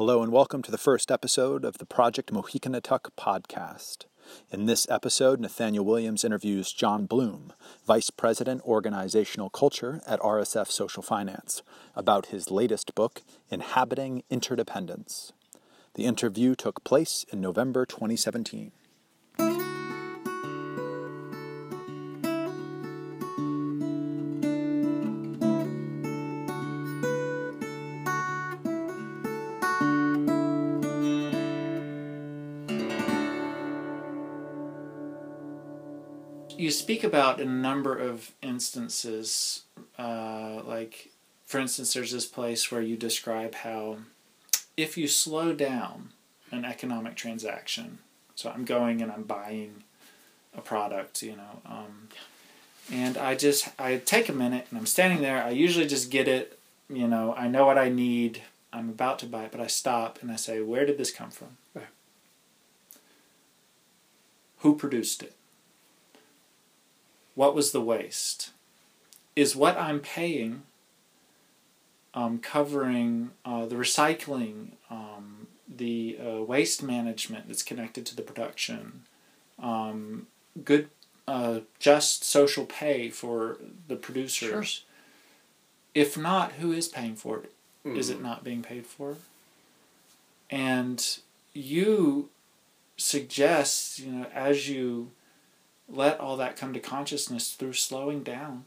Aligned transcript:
Hello 0.00 0.22
and 0.22 0.32
welcome 0.32 0.62
to 0.62 0.70
the 0.70 0.78
first 0.78 1.10
episode 1.10 1.62
of 1.62 1.76
the 1.76 1.84
Project 1.84 2.32
Mohicanatuck 2.32 3.10
podcast. 3.18 4.06
In 4.50 4.64
this 4.64 4.86
episode, 4.88 5.40
Nathaniel 5.40 5.84
Williams 5.84 6.24
interviews 6.24 6.72
John 6.72 7.04
Bloom, 7.04 7.52
Vice 7.86 8.08
President 8.08 8.62
Organizational 8.62 9.50
Culture 9.50 10.00
at 10.06 10.18
RSF 10.20 10.70
Social 10.70 11.02
Finance, 11.02 11.62
about 11.94 12.28
his 12.28 12.50
latest 12.50 12.94
book, 12.94 13.20
Inhabiting 13.50 14.22
Interdependence. 14.30 15.34
The 15.92 16.06
interview 16.06 16.54
took 16.54 16.82
place 16.82 17.26
in 17.30 17.42
November 17.42 17.84
2017. 17.84 18.72
You 36.70 36.74
speak 36.74 37.02
about 37.02 37.40
a 37.40 37.44
number 37.44 37.98
of 37.98 38.30
instances, 38.42 39.64
uh, 39.98 40.62
like, 40.64 41.10
for 41.44 41.58
instance, 41.58 41.92
there's 41.92 42.12
this 42.12 42.26
place 42.26 42.70
where 42.70 42.80
you 42.80 42.96
describe 42.96 43.56
how 43.56 43.96
if 44.76 44.96
you 44.96 45.08
slow 45.08 45.52
down 45.52 46.10
an 46.52 46.64
economic 46.64 47.16
transaction, 47.16 47.98
so 48.36 48.52
I'm 48.54 48.64
going 48.64 49.02
and 49.02 49.10
I'm 49.10 49.24
buying 49.24 49.82
a 50.56 50.60
product, 50.60 51.24
you 51.24 51.32
know, 51.32 51.60
um, 51.66 52.08
and 52.92 53.18
I 53.18 53.34
just 53.34 53.68
I 53.76 53.96
take 53.96 54.28
a 54.28 54.32
minute 54.32 54.68
and 54.70 54.78
I'm 54.78 54.86
standing 54.86 55.22
there. 55.22 55.42
I 55.42 55.50
usually 55.50 55.88
just 55.88 56.08
get 56.08 56.28
it, 56.28 56.56
you 56.88 57.08
know, 57.08 57.34
I 57.34 57.48
know 57.48 57.66
what 57.66 57.78
I 57.78 57.88
need. 57.88 58.42
I'm 58.72 58.90
about 58.90 59.18
to 59.20 59.26
buy 59.26 59.46
it, 59.46 59.50
but 59.50 59.60
I 59.60 59.66
stop 59.66 60.20
and 60.22 60.30
I 60.30 60.36
say, 60.36 60.60
where 60.60 60.86
did 60.86 60.98
this 60.98 61.10
come 61.10 61.32
from? 61.32 61.56
Right. 61.74 61.86
Who 64.58 64.76
produced 64.76 65.24
it? 65.24 65.34
What 67.40 67.54
was 67.54 67.72
the 67.72 67.80
waste? 67.80 68.50
Is 69.34 69.56
what 69.56 69.78
I'm 69.78 70.00
paying 70.00 70.64
um, 72.12 72.38
covering 72.38 73.30
uh, 73.46 73.64
the 73.64 73.76
recycling, 73.76 74.72
um, 74.90 75.46
the 75.66 76.18
uh, 76.22 76.42
waste 76.42 76.82
management 76.82 77.48
that's 77.48 77.62
connected 77.62 78.04
to 78.04 78.14
the 78.14 78.20
production, 78.20 79.04
um, 79.58 80.26
good, 80.66 80.90
uh, 81.26 81.60
just 81.78 82.24
social 82.24 82.66
pay 82.66 83.08
for 83.08 83.56
the 83.88 83.96
producers? 83.96 84.68
Sure. 84.68 84.84
If 85.94 86.18
not, 86.18 86.52
who 86.60 86.72
is 86.72 86.88
paying 86.88 87.16
for 87.16 87.38
it? 87.38 87.52
Is 87.86 88.10
Mm-hmm. 88.10 88.18
it 88.18 88.22
not 88.22 88.44
being 88.44 88.60
paid 88.62 88.84
for? 88.84 89.16
And 90.50 91.02
you 91.54 92.28
suggest, 92.98 93.98
you 93.98 94.12
know, 94.12 94.26
as 94.34 94.68
you 94.68 95.12
let 95.92 96.20
all 96.20 96.36
that 96.36 96.56
come 96.56 96.72
to 96.72 96.80
consciousness 96.80 97.52
through 97.52 97.72
slowing 97.74 98.22
down, 98.22 98.64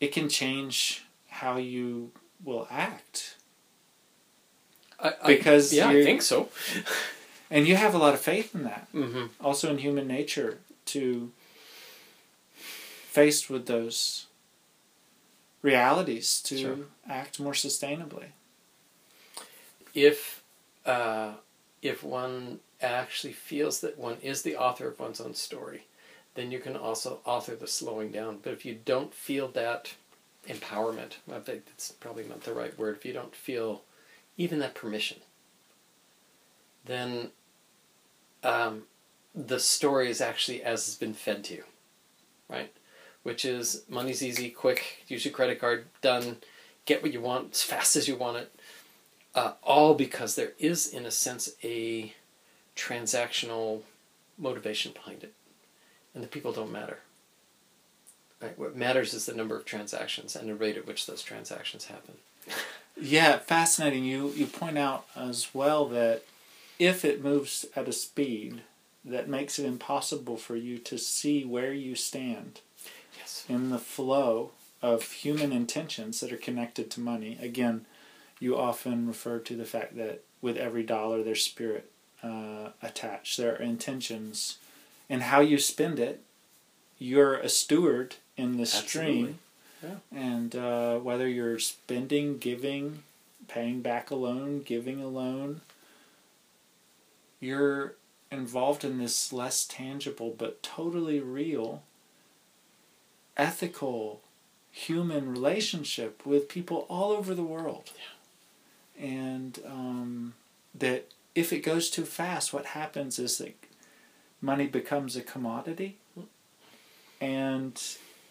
it 0.00 0.12
can 0.12 0.28
change 0.28 1.04
how 1.28 1.56
you 1.56 2.12
will 2.44 2.66
act. 2.70 3.36
I, 5.00 5.14
I- 5.22 5.26
Because 5.26 5.72
yeah, 5.72 5.88
I 5.88 6.02
think 6.04 6.22
so. 6.22 6.48
And 7.50 7.66
you 7.66 7.76
have 7.76 7.94
a 7.94 7.98
lot 7.98 8.12
of 8.12 8.20
faith 8.20 8.54
in 8.54 8.64
that, 8.64 8.88
Mm-hmm. 8.92 9.28
also 9.42 9.70
in 9.70 9.78
human 9.78 10.06
nature, 10.06 10.58
to 10.86 11.32
faced 12.56 13.48
with 13.48 13.64
those 13.64 14.26
realities 15.62 16.42
to 16.42 16.58
Sure. 16.58 16.76
act 17.08 17.40
more 17.40 17.54
sustainably. 17.54 18.26
If 19.94 20.42
uh, 20.84 21.32
if 21.80 22.04
one 22.04 22.60
actually 22.80 23.32
feels 23.32 23.80
that 23.80 23.98
one 23.98 24.16
is 24.22 24.42
the 24.42 24.56
author 24.56 24.88
of 24.88 25.00
one's 25.00 25.20
own 25.20 25.34
story, 25.34 25.86
then 26.34 26.50
you 26.50 26.60
can 26.60 26.76
also 26.76 27.20
author 27.24 27.56
the 27.56 27.66
slowing 27.66 28.10
down. 28.10 28.38
But 28.42 28.52
if 28.52 28.64
you 28.64 28.78
don't 28.84 29.12
feel 29.12 29.48
that 29.48 29.94
empowerment, 30.48 31.14
I 31.32 31.40
think 31.40 31.66
that's 31.66 31.92
probably 31.92 32.24
not 32.24 32.42
the 32.42 32.54
right 32.54 32.76
word. 32.78 32.96
If 32.96 33.04
you 33.04 33.12
don't 33.12 33.34
feel 33.34 33.82
even 34.36 34.60
that 34.60 34.74
permission, 34.74 35.18
then 36.84 37.30
um, 38.42 38.84
the 39.34 39.58
story 39.58 40.10
is 40.10 40.20
actually 40.20 40.62
as 40.62 40.86
it's 40.86 40.96
been 40.96 41.14
fed 41.14 41.44
to 41.44 41.54
you, 41.54 41.64
right? 42.48 42.72
Which 43.22 43.44
is 43.44 43.82
money's 43.88 44.22
easy, 44.22 44.50
quick, 44.50 45.04
use 45.08 45.24
your 45.24 45.34
credit 45.34 45.60
card, 45.60 45.86
done, 46.00 46.36
get 46.86 47.02
what 47.02 47.12
you 47.12 47.20
want 47.20 47.52
as 47.52 47.62
fast 47.62 47.96
as 47.96 48.08
you 48.08 48.16
want 48.16 48.38
it. 48.38 48.54
Uh, 49.34 49.52
all 49.62 49.94
because 49.94 50.34
there 50.34 50.52
is, 50.58 50.86
in 50.86 51.04
a 51.04 51.10
sense, 51.10 51.50
a 51.62 52.12
transactional 52.78 53.80
motivation 54.38 54.92
behind 54.92 55.24
it. 55.24 55.34
And 56.14 56.22
the 56.22 56.28
people 56.28 56.52
don't 56.52 56.72
matter. 56.72 56.98
Right? 58.40 58.56
What 58.58 58.76
matters 58.76 59.12
is 59.14 59.26
the 59.26 59.34
number 59.34 59.56
of 59.56 59.64
transactions 59.64 60.36
and 60.36 60.48
the 60.48 60.54
rate 60.54 60.76
at 60.76 60.86
which 60.86 61.06
those 61.06 61.22
transactions 61.22 61.86
happen. 61.86 62.14
Yeah, 63.00 63.38
fascinating. 63.38 64.02
You 64.04 64.30
you 64.34 64.46
point 64.46 64.76
out 64.76 65.06
as 65.14 65.54
well 65.54 65.86
that 65.90 66.24
if 66.80 67.04
it 67.04 67.22
moves 67.22 67.64
at 67.76 67.86
a 67.86 67.92
speed 67.92 68.62
that 69.04 69.28
makes 69.28 69.56
it 69.60 69.66
impossible 69.66 70.36
for 70.36 70.56
you 70.56 70.78
to 70.78 70.98
see 70.98 71.44
where 71.44 71.72
you 71.72 71.94
stand 71.94 72.60
Yes. 73.16 73.44
in 73.48 73.70
the 73.70 73.78
flow 73.78 74.50
of 74.82 75.02
human 75.12 75.52
intentions 75.52 76.18
that 76.18 76.32
are 76.32 76.36
connected 76.36 76.90
to 76.90 76.98
money. 77.00 77.38
Again, 77.40 77.86
you 78.40 78.58
often 78.58 79.06
refer 79.06 79.38
to 79.38 79.54
the 79.54 79.64
fact 79.64 79.96
that 79.96 80.24
with 80.42 80.56
every 80.56 80.82
dollar 80.82 81.22
there's 81.22 81.44
spirit 81.44 81.92
uh, 82.22 82.70
attached. 82.82 83.36
There 83.36 83.54
are 83.54 83.62
intentions, 83.62 84.58
and 85.08 85.22
how 85.22 85.40
you 85.40 85.58
spend 85.58 85.98
it. 85.98 86.22
You're 86.98 87.36
a 87.36 87.48
steward 87.48 88.16
in 88.36 88.56
the 88.56 88.66
stream, 88.66 89.38
Yeah. 89.82 89.96
and 90.12 90.54
uh, 90.56 90.98
whether 90.98 91.28
you're 91.28 91.58
spending, 91.60 92.38
giving, 92.38 93.02
paying 93.46 93.80
back 93.82 94.10
a 94.10 94.16
loan, 94.16 94.62
giving 94.62 95.00
a 95.00 95.08
loan, 95.08 95.60
you're 97.40 97.94
involved 98.30 98.84
in 98.84 98.98
this 98.98 99.32
less 99.32 99.64
tangible 99.64 100.34
but 100.36 100.62
totally 100.62 101.18
real 101.20 101.82
ethical 103.36 104.20
human 104.70 105.30
relationship 105.32 106.26
with 106.26 106.48
people 106.48 106.84
all 106.88 107.10
over 107.12 107.34
the 107.34 107.42
world. 107.42 107.90
And 109.00 109.58
um, 109.64 110.34
that 110.74 111.06
if 111.38 111.52
it 111.52 111.60
goes 111.60 111.88
too 111.88 112.04
fast, 112.04 112.52
what 112.52 112.66
happens 112.66 113.18
is 113.20 113.38
that 113.38 113.54
money 114.40 114.66
becomes 114.66 115.14
a 115.14 115.22
commodity 115.22 115.98
and 117.20 117.80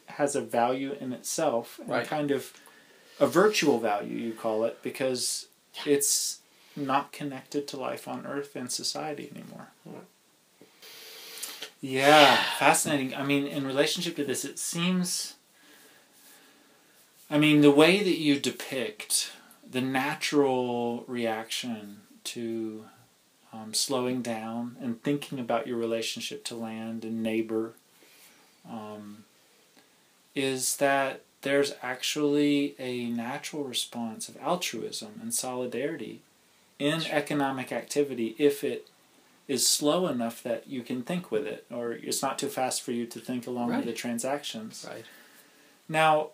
has 0.07 0.35
a 0.35 0.41
value 0.41 0.93
in 0.99 1.13
itself, 1.13 1.79
and 1.79 1.89
Right. 1.89 2.07
kind 2.07 2.31
of 2.31 2.53
a 3.19 3.27
virtual 3.27 3.79
value, 3.79 4.17
you 4.17 4.33
call 4.33 4.65
it, 4.65 4.81
because 4.83 5.47
it's 5.85 6.39
not 6.75 7.11
connected 7.13 7.65
to 7.69 7.77
life 7.77 8.07
on 8.07 8.25
earth 8.25 8.55
and 8.55 8.69
society 8.71 9.31
anymore. 9.33 9.69
Hmm. 9.83 10.05
Yeah, 11.79 12.43
fascinating. 12.59 13.15
I 13.15 13.23
mean, 13.23 13.47
in 13.47 13.65
relationship 13.65 14.15
to 14.17 14.25
this, 14.25 14.43
it 14.43 14.59
seems. 14.59 15.35
I 17.29 17.37
mean, 17.37 17.61
the 17.61 17.71
way 17.71 17.99
that 18.03 18.17
you 18.17 18.39
depict 18.39 19.31
the 19.69 19.81
natural 19.81 21.03
reaction 21.07 22.01
to 22.25 22.85
um, 23.57 23.73
slowing 23.73 24.21
down 24.21 24.75
and 24.81 25.01
thinking 25.03 25.39
about 25.39 25.67
your 25.67 25.77
relationship 25.77 26.43
to 26.45 26.55
land 26.55 27.03
and 27.03 27.23
neighbor 27.23 27.73
um, 28.69 29.23
is 30.35 30.77
that 30.77 31.21
there's 31.41 31.73
actually 31.81 32.75
a 32.79 33.05
natural 33.09 33.63
response 33.63 34.27
of 34.27 34.37
altruism 34.37 35.19
and 35.21 35.33
solidarity 35.33 36.21
in 36.79 37.03
economic 37.09 37.71
activity 37.71 38.35
if 38.37 38.63
it 38.63 38.89
is 39.47 39.65
slow 39.65 40.07
enough 40.07 40.43
that 40.43 40.67
you 40.67 40.81
can 40.83 41.01
think 41.01 41.31
with 41.31 41.47
it 41.47 41.65
or 41.71 41.93
it's 41.93 42.21
not 42.21 42.37
too 42.37 42.49
fast 42.49 42.81
for 42.81 42.91
you 42.91 43.05
to 43.05 43.19
think 43.19 43.47
along 43.47 43.69
Right. 43.69 43.77
with 43.77 43.85
the 43.85 43.93
transactions 43.93 44.85
Right. 44.87 45.05
now 45.87 46.29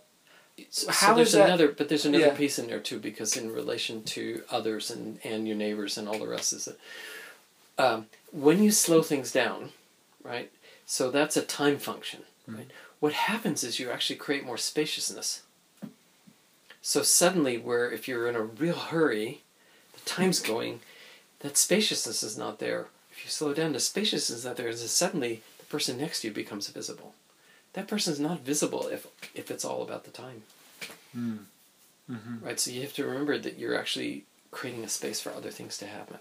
So, 0.69 0.91
How 0.91 1.07
so 1.09 1.15
there's 1.15 1.31
that- 1.31 1.45
another, 1.45 1.69
but 1.69 1.89
there's 1.89 2.05
another 2.05 2.25
Yeah. 2.27 2.35
piece 2.37 2.59
in 2.59 2.67
there 2.67 2.79
too, 2.79 2.99
because 2.99 3.35
in 3.35 3.51
relation 3.51 4.03
to 4.03 4.43
others 4.51 4.91
and, 4.91 5.19
and 5.23 5.47
your 5.47 5.57
neighbors 5.57 5.97
and 5.97 6.07
all 6.07 6.19
the 6.19 6.27
rest 6.27 6.53
is 6.53 6.65
that 6.65 6.77
um, 7.77 8.07
when 8.31 8.61
you 8.63 8.71
slow 8.71 9.01
things 9.01 9.31
down, 9.31 9.69
right? 10.23 10.51
So 10.85 11.09
that's 11.11 11.37
a 11.37 11.41
time 11.41 11.77
function, 11.77 12.21
right? 12.47 12.69
What 12.99 13.13
happens 13.13 13.63
is 13.63 13.79
you 13.79 13.89
actually 13.89 14.15
create 14.17 14.45
more 14.45 14.57
spaciousness. 14.57 15.43
So 16.81 17.01
suddenly, 17.01 17.57
where 17.57 17.89
if 17.89 18.07
you're 18.07 18.27
in 18.27 18.35
a 18.35 18.41
real 18.41 18.75
hurry, 18.75 19.41
the 19.93 20.01
time's 20.09 20.39
going, 20.41 20.81
that 21.39 21.57
spaciousness 21.57 22.23
is 22.23 22.37
not 22.37 22.59
there. 22.59 22.87
If 23.11 23.23
you 23.23 23.29
slow 23.29 23.53
down, 23.53 23.73
the 23.73 23.79
spaciousness 23.79 24.39
is 24.39 24.45
not 24.45 24.57
there, 24.57 24.67
and 24.67 24.77
suddenly 24.77 25.41
the 25.59 25.65
person 25.65 25.97
next 25.97 26.21
to 26.21 26.27
you 26.27 26.33
becomes 26.33 26.67
visible. 26.67 27.13
That 27.73 27.87
person's 27.87 28.19
not 28.19 28.41
visible 28.41 28.87
if 28.87 29.07
if 29.33 29.49
it's 29.49 29.65
all 29.65 29.81
about 29.81 30.03
the 30.03 30.11
time. 30.11 30.43
Mm-hmm. 32.11 32.45
right? 32.45 32.59
So 32.59 32.71
you 32.71 32.81
have 32.81 32.93
to 32.93 33.05
remember 33.05 33.37
that 33.37 33.57
you're 33.57 33.77
actually 33.77 34.25
creating 34.51 34.83
a 34.83 34.89
space 34.89 35.19
for 35.21 35.31
other 35.31 35.49
things 35.51 35.77
to 35.77 35.85
happen. 35.87 36.17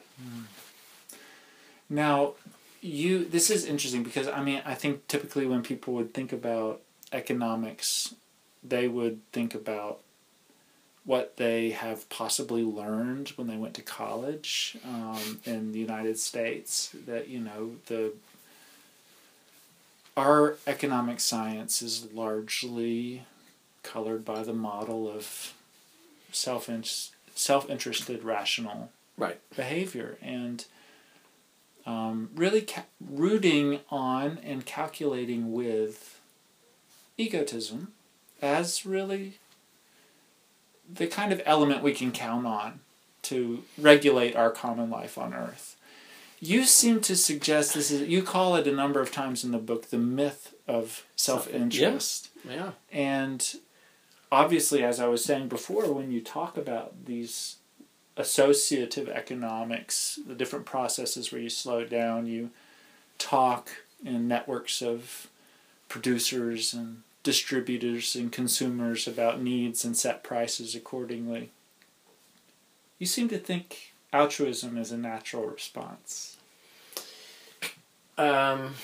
Now, 1.92 2.32
you 2.80 3.24
this 3.24 3.50
is 3.50 3.66
interesting 3.66 4.02
because 4.02 4.26
I 4.26 4.42
mean 4.42 4.62
I 4.64 4.74
think 4.74 5.06
typically 5.06 5.46
when 5.46 5.62
people 5.62 5.92
would 5.94 6.14
think 6.14 6.32
about 6.32 6.80
economics, 7.12 8.14
they 8.64 8.88
would 8.88 9.20
think 9.32 9.54
about 9.54 10.00
what 11.04 11.36
they 11.36 11.70
have 11.70 12.08
possibly 12.08 12.62
learned 12.62 13.30
when 13.30 13.46
they 13.46 13.56
went 13.56 13.74
to 13.74 13.82
college 13.82 14.76
um, 14.84 15.40
in 15.44 15.72
the 15.72 15.78
United 15.78 16.18
States. 16.18 16.94
That 17.06 17.28
you 17.28 17.40
know 17.40 17.72
the 17.86 18.12
our 20.16 20.56
economic 20.66 21.20
science 21.20 21.82
is 21.82 22.12
largely 22.12 23.24
colored 23.82 24.24
by 24.24 24.42
the 24.42 24.52
model 24.54 25.10
of 25.10 25.52
self 26.32 26.70
self 27.34 27.68
interested 27.68 28.24
rational 28.24 28.90
Right. 29.18 29.38
behavior 29.54 30.16
and 30.22 30.64
um, 31.86 32.30
really 32.34 32.62
ca- 32.62 32.84
rooting 33.00 33.80
on 33.90 34.38
and 34.44 34.64
calculating 34.64 35.52
with 35.52 36.20
egotism 37.16 37.92
as 38.40 38.84
really 38.84 39.38
the 40.92 41.06
kind 41.06 41.32
of 41.32 41.40
element 41.44 41.82
we 41.82 41.92
can 41.92 42.12
count 42.12 42.46
on 42.46 42.80
to 43.22 43.62
regulate 43.78 44.34
our 44.36 44.50
common 44.50 44.90
life 44.90 45.16
on 45.16 45.32
earth. 45.32 45.76
You 46.40 46.64
seem 46.64 47.00
to 47.02 47.14
suggest 47.14 47.74
this 47.74 47.90
is 47.90 48.08
you 48.08 48.22
call 48.22 48.56
it 48.56 48.66
a 48.66 48.72
number 48.72 49.00
of 49.00 49.12
times 49.12 49.44
in 49.44 49.52
the 49.52 49.58
book 49.58 49.90
the 49.90 49.98
myth 49.98 50.54
of 50.66 51.04
self-interest. 51.14 52.30
Yeah. 52.48 52.72
And 52.90 53.54
obviously, 54.32 54.82
as 54.82 54.98
I 54.98 55.06
was 55.06 55.24
saying 55.24 55.48
before, 55.48 55.92
when 55.92 56.10
you 56.10 56.20
talk 56.20 56.56
about 56.56 57.04
these 57.06 57.56
associative 58.16 59.08
economics, 59.08 60.18
the 60.26 60.34
different 60.34 60.66
processes 60.66 61.32
where 61.32 61.40
you 61.40 61.48
slow 61.48 61.84
down, 61.84 62.26
you 62.26 62.50
talk 63.18 63.70
in 64.04 64.28
networks 64.28 64.82
of 64.82 65.28
producers 65.88 66.74
and 66.74 67.02
distributors 67.22 68.14
and 68.16 68.32
consumers 68.32 69.06
about 69.06 69.40
needs 69.40 69.84
and 69.84 69.96
set 69.96 70.24
prices 70.24 70.74
accordingly. 70.74 71.50
You 72.98 73.06
seem 73.06 73.28
to 73.28 73.38
think 73.38 73.92
altruism 74.12 74.76
is 74.76 74.92
a 74.92 74.98
natural 74.98 75.46
response. 75.46 76.36
Um, 78.18 78.74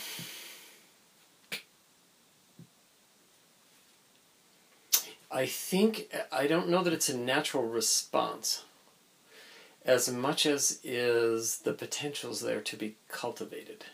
I 5.31 5.47
think 5.47 6.11
I 6.33 6.47
don't 6.47 6.69
know 6.69 6.83
that 6.83 6.93
it's 6.93 7.09
a 7.09 7.17
natural 7.17 7.65
response 7.65 8.65
as 9.85 10.11
much 10.11 10.47
as 10.47 10.81
is 10.83 11.59
the 11.59 11.73
potentials 11.73 12.41
there 12.41 12.61
to 12.61 12.77
be 12.77 12.97
cultivated 13.09 13.85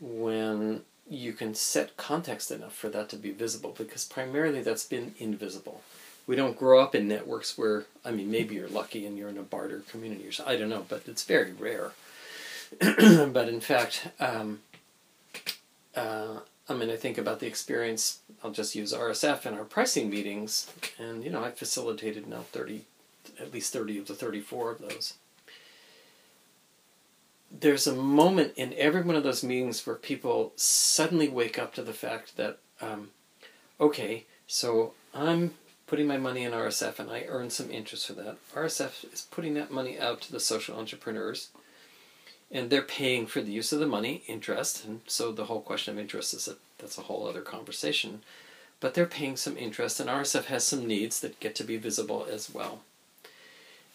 when 0.00 0.82
you 1.08 1.32
can 1.32 1.54
set 1.54 1.96
context 1.96 2.50
enough 2.50 2.74
for 2.74 2.88
that 2.88 3.08
to 3.08 3.16
be 3.16 3.30
visible 3.30 3.74
because 3.76 4.04
primarily 4.04 4.60
that's 4.62 4.84
been 4.84 5.14
invisible 5.18 5.82
we 6.26 6.36
don't 6.36 6.58
grow 6.58 6.80
up 6.80 6.94
in 6.94 7.08
networks 7.08 7.56
where 7.56 7.86
i 8.04 8.10
mean 8.10 8.30
maybe 8.30 8.54
you're 8.54 8.68
lucky 8.68 9.06
and 9.06 9.16
you're 9.16 9.28
in 9.28 9.38
a 9.38 9.42
barter 9.42 9.82
community 9.90 10.26
or 10.26 10.32
something 10.32 10.54
i 10.54 10.58
don't 10.58 10.68
know 10.68 10.84
but 10.88 11.02
it's 11.06 11.24
very 11.24 11.52
rare 11.52 11.92
but 12.80 13.48
in 13.48 13.60
fact 13.60 14.08
um, 14.20 14.60
uh, 15.96 16.40
I 16.68 16.74
mean, 16.74 16.90
I 16.90 16.96
think 16.96 17.16
about 17.16 17.40
the 17.40 17.46
experience. 17.46 18.20
I'll 18.44 18.50
just 18.50 18.74
use 18.74 18.92
RSF 18.92 19.46
in 19.46 19.54
our 19.54 19.64
pricing 19.64 20.10
meetings, 20.10 20.70
and 20.98 21.24
you 21.24 21.30
know, 21.30 21.42
I've 21.42 21.56
facilitated 21.56 22.26
now 22.26 22.42
thirty, 22.52 22.84
at 23.40 23.52
least 23.52 23.72
thirty 23.72 23.98
of 23.98 24.06
the 24.06 24.14
thirty-four 24.14 24.70
of 24.70 24.78
those. 24.78 25.14
There's 27.50 27.86
a 27.86 27.94
moment 27.94 28.52
in 28.56 28.74
every 28.74 29.00
one 29.00 29.16
of 29.16 29.22
those 29.22 29.42
meetings 29.42 29.86
where 29.86 29.96
people 29.96 30.52
suddenly 30.56 31.28
wake 31.28 31.58
up 31.58 31.74
to 31.74 31.82
the 31.82 31.94
fact 31.94 32.36
that, 32.36 32.58
um, 32.82 33.10
okay, 33.80 34.26
so 34.46 34.92
I'm 35.14 35.54
putting 35.86 36.06
my 36.06 36.18
money 36.18 36.44
in 36.44 36.52
RSF 36.52 36.98
and 36.98 37.10
I 37.10 37.24
earn 37.26 37.48
some 37.48 37.70
interest 37.70 38.06
for 38.06 38.12
that. 38.14 38.36
RSF 38.54 39.10
is 39.12 39.26
putting 39.30 39.54
that 39.54 39.70
money 39.70 39.98
out 39.98 40.20
to 40.22 40.32
the 40.32 40.40
social 40.40 40.78
entrepreneurs 40.78 41.48
and 42.50 42.70
they're 42.70 42.82
paying 42.82 43.26
for 43.26 43.40
the 43.40 43.52
use 43.52 43.72
of 43.72 43.80
the 43.80 43.86
money, 43.86 44.22
interest, 44.26 44.84
and 44.84 45.00
so 45.06 45.32
the 45.32 45.46
whole 45.46 45.60
question 45.60 45.94
of 45.94 46.00
interest 46.00 46.32
is 46.32 46.48
a, 46.48 46.56
that's 46.78 46.96
a 46.96 47.02
whole 47.02 47.28
other 47.28 47.42
conversation. 47.42 48.22
But 48.80 48.94
they're 48.94 49.06
paying 49.06 49.36
some 49.36 49.56
interest, 49.56 50.00
and 50.00 50.08
RSF 50.08 50.44
has 50.44 50.64
some 50.64 50.86
needs 50.86 51.20
that 51.20 51.40
get 51.40 51.54
to 51.56 51.64
be 51.64 51.76
visible 51.76 52.26
as 52.30 52.52
well. 52.52 52.80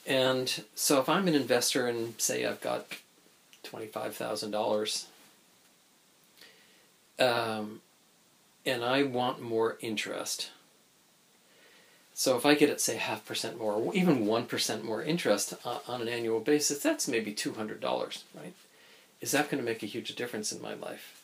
And 0.05 0.63
so, 0.75 1.00
if 1.00 1.07
I'm 1.07 1.27
an 1.27 1.35
investor 1.35 1.88
and 1.88 2.19
say 2.19 2.45
I've 2.45 2.61
got 2.61 2.88
twenty-five 3.63 4.15
thousand 4.15 4.51
dollars, 4.51 5.07
um, 7.19 7.81
and 8.65 8.83
I 8.83 9.03
want 9.03 9.41
more 9.41 9.77
interest. 9.81 10.50
So 12.15 12.38
if 12.38 12.45
I 12.45 12.53
get 12.53 12.69
it, 12.69 12.79
say 12.79 12.97
half 12.97 13.25
percent 13.25 13.57
more, 13.57 13.73
or 13.73 13.94
even 13.95 14.27
one 14.27 14.45
percent 14.45 14.83
more 14.83 15.01
interest 15.01 15.55
uh, 15.65 15.79
on 15.88 16.01
an 16.01 16.07
annual 16.07 16.39
basis, 16.39 16.79
that's 16.79 17.07
maybe 17.07 17.33
two 17.33 17.53
hundred 17.53 17.79
dollars, 17.79 18.23
right? 18.35 18.53
Is 19.19 19.31
that 19.31 19.50
going 19.50 19.63
to 19.63 19.69
make 19.69 19.83
a 19.83 19.88
huge 19.88 20.15
difference 20.15 20.51
in 20.51 20.61
my 20.61 20.73
life? 20.73 21.23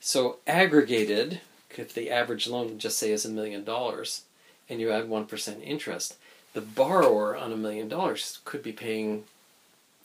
So 0.00 0.38
aggregated, 0.46 1.40
if 1.76 1.92
the 1.92 2.10
average 2.10 2.46
loan 2.46 2.78
just 2.78 2.98
say 2.98 3.10
is 3.10 3.24
a 3.24 3.28
million 3.28 3.64
dollars, 3.64 4.22
and 4.68 4.80
you 4.80 4.90
add 4.90 5.08
one 5.08 5.26
percent 5.26 5.60
interest, 5.62 6.16
the 6.52 6.60
borrower 6.60 7.36
on 7.36 7.52
a 7.52 7.56
million 7.56 7.88
dollars 7.88 8.40
could 8.44 8.62
be 8.62 8.72
paying, 8.72 9.24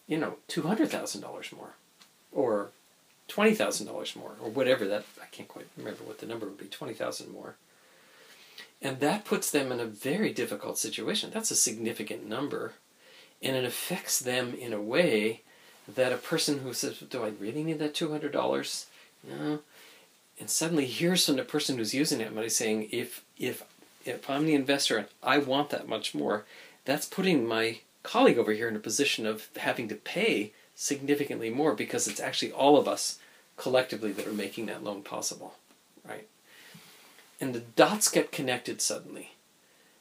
you 0.08 0.18
know, 0.18 0.36
two 0.48 0.64
hundred 0.64 0.90
thousand 0.90 1.22
dollars 1.22 1.52
more, 1.52 1.74
or 2.32 2.70
twenty 3.28 3.54
thousand 3.54 3.88
dollars 3.88 4.16
more, 4.16 4.34
or 4.42 4.50
whatever 4.50 4.86
that 4.88 5.06
I 5.22 5.26
can't 5.28 5.50
quite 5.50 5.68
remember 5.78 6.04
what 6.04 6.20
the 6.20 6.26
number 6.26 6.46
would 6.46 6.58
be, 6.58 6.66
twenty 6.66 6.94
thousand 6.94 7.32
more. 7.32 7.56
And 8.82 9.00
that 9.00 9.26
puts 9.26 9.50
them 9.50 9.72
in 9.72 9.80
a 9.80 9.86
very 9.86 10.32
difficult 10.32 10.78
situation. 10.78 11.32
That's 11.34 11.52
a 11.52 11.56
significant 11.56 12.28
number. 12.28 12.74
And 13.42 13.56
it 13.56 13.66
affects 13.66 14.20
them 14.20 14.54
in 14.54 14.74
a 14.74 14.82
way 14.82 15.42
that 15.88 16.14
a 16.14 16.18
person 16.18 16.60
who 16.60 16.74
says, 16.74 17.00
Do 17.00 17.24
I 17.24 17.30
really 17.40 17.64
need 17.64 17.80
that 17.80 17.94
$200? 17.94 18.86
No. 19.28 19.60
And 20.40 20.50
suddenly 20.50 20.86
hears 20.86 21.26
from 21.26 21.38
the 21.38 21.44
person 21.44 21.78
who's 21.78 21.94
using 21.94 22.22
it 22.22 22.36
money 22.36 22.50
saying, 22.50 22.90
if, 22.92 23.24
if, 23.40 23.64
if 24.06 24.30
I'm 24.30 24.46
the 24.46 24.56
investor 24.56 24.98
and 24.98 25.08
I 25.22 25.38
want 25.40 25.70
that 25.72 25.88
much 25.88 26.16
more, 26.16 26.46
that's 26.86 27.06
putting 27.06 27.48
my 27.48 27.80
colleague 28.04 28.38
over 28.38 28.54
here 28.54 28.68
in 28.68 28.76
a 28.76 28.80
position 28.80 29.26
of 29.26 29.50
having 29.58 29.88
to 29.90 29.96
pay 29.96 30.54
significantly 30.76 31.50
more 31.50 31.74
because 31.74 32.08
it's 32.08 32.20
actually 32.20 32.52
all 32.52 32.78
of 32.78 32.88
us 32.88 33.18
collectively 33.58 34.12
that 34.12 34.28
are 34.28 34.34
making 34.34 34.68
that 34.68 34.84
loan 34.84 35.02
possible, 35.02 35.56
right? 36.08 36.28
and 37.40 37.54
the 37.54 37.60
dots 37.60 38.10
get 38.10 38.32
connected 38.32 38.82
suddenly, 38.82 39.32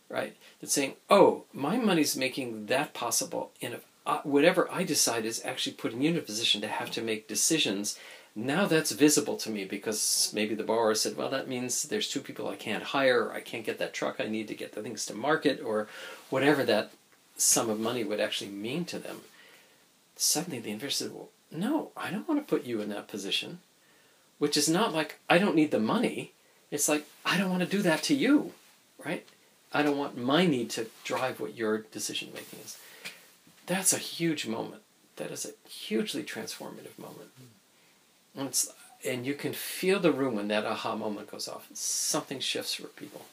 right? 0.09 0.37
That's 0.61 0.73
saying, 0.73 0.95
oh, 1.11 1.45
my 1.52 1.76
money's 1.76 2.17
making 2.17 2.67
that 2.67 2.95
possible, 2.95 3.50
and 3.61 3.75
if 3.75 3.85
I, 4.07 4.21
whatever 4.23 4.69
I 4.71 4.85
decide 4.85 5.25
is 5.25 5.43
actually 5.45 5.75
putting 5.75 6.02
you 6.02 6.11
in 6.11 6.19
a 6.19 6.23
position 6.23 6.61
to 6.61 6.69
have 6.69 6.90
to 6.93 7.02
make 7.02 7.28
decisions, 7.28 7.99
now 8.37 8.67
that's 8.67 8.93
visible 8.93 9.37
to 9.38 9.50
me 9.50 9.64
because 9.64 10.31
maybe 10.35 10.55
the 10.55 10.64
borrower 10.64 10.95
said, 10.95 11.17
well, 11.17 11.31
that 11.31 11.49
means 11.49 11.85
there's 11.85 12.09
two 12.09 12.21
people 12.21 12.49
I 12.49 12.57
can't 12.57 12.83
hire, 12.83 13.25
or 13.25 13.33
I 13.33 13.41
can't 13.41 13.64
get 13.64 13.79
that 13.79 13.95
truck 13.95 14.17
I 14.19 14.26
need 14.26 14.49
to 14.49 14.55
get 14.55 14.73
the 14.73 14.83
things 14.83 15.07
to 15.07 15.14
market, 15.14 15.61
or 15.64 15.88
whatever 16.31 16.64
that 16.64 16.93
sum 17.37 17.71
of 17.71 17.81
money 17.81 18.05
would 18.05 18.21
actually 18.21 18.50
mean 18.50 18.85
to 18.87 18.99
them. 18.99 19.21
Suddenly 20.17 20.61
the 20.61 20.71
investor 20.71 21.05
said, 21.05 21.14
well, 21.14 21.29
no, 21.50 21.91
I 21.97 22.11
don't 22.11 22.29
want 22.29 22.47
to 22.47 22.50
put 22.57 22.67
you 22.67 22.81
in 22.81 22.88
that 22.91 23.09
position, 23.09 23.61
which 24.38 24.57
is 24.57 24.69
not 24.69 24.93
like 24.93 25.19
I 25.31 25.38
don't 25.38 25.57
need 25.57 25.71
the 25.71 25.79
money 25.81 26.33
it's 26.75 26.88
like, 26.88 27.07
I 27.25 27.38
don't 27.38 27.50
want 27.50 27.62
to 27.62 27.69
do 27.69 27.83
that 27.83 28.03
to 28.05 28.14
you, 28.17 28.53
right? 29.05 29.25
I 29.73 29.85
don't 29.85 29.97
want 29.97 30.19
my 30.19 30.45
need 30.45 30.71
to 30.71 30.88
drive 31.05 31.38
what 31.38 31.57
your 31.57 31.79
decision 31.79 32.31
making 32.35 32.59
is. 32.64 32.76
That's 33.67 33.93
a 33.93 33.99
huge 33.99 34.49
moment. 34.49 34.83
That 35.14 35.31
is 35.31 35.45
a 35.47 35.69
hugely 35.69 36.25
transformative 36.25 36.99
moment. 36.99 37.31
Hmm. 37.38 37.47
And, 38.37 38.64
and 39.07 39.26
you 39.26 39.35
can 39.35 39.53
feel 39.53 40.00
the 40.00 40.12
room 40.12 40.37
when 40.37 40.49
that 40.49 40.64
aha 40.64 40.97
moment 40.97 41.31
goes 41.31 41.49
off. 41.49 41.69
Something 41.75 42.41
shifts 42.41 42.75
for 42.75 42.88
people. 42.88 43.26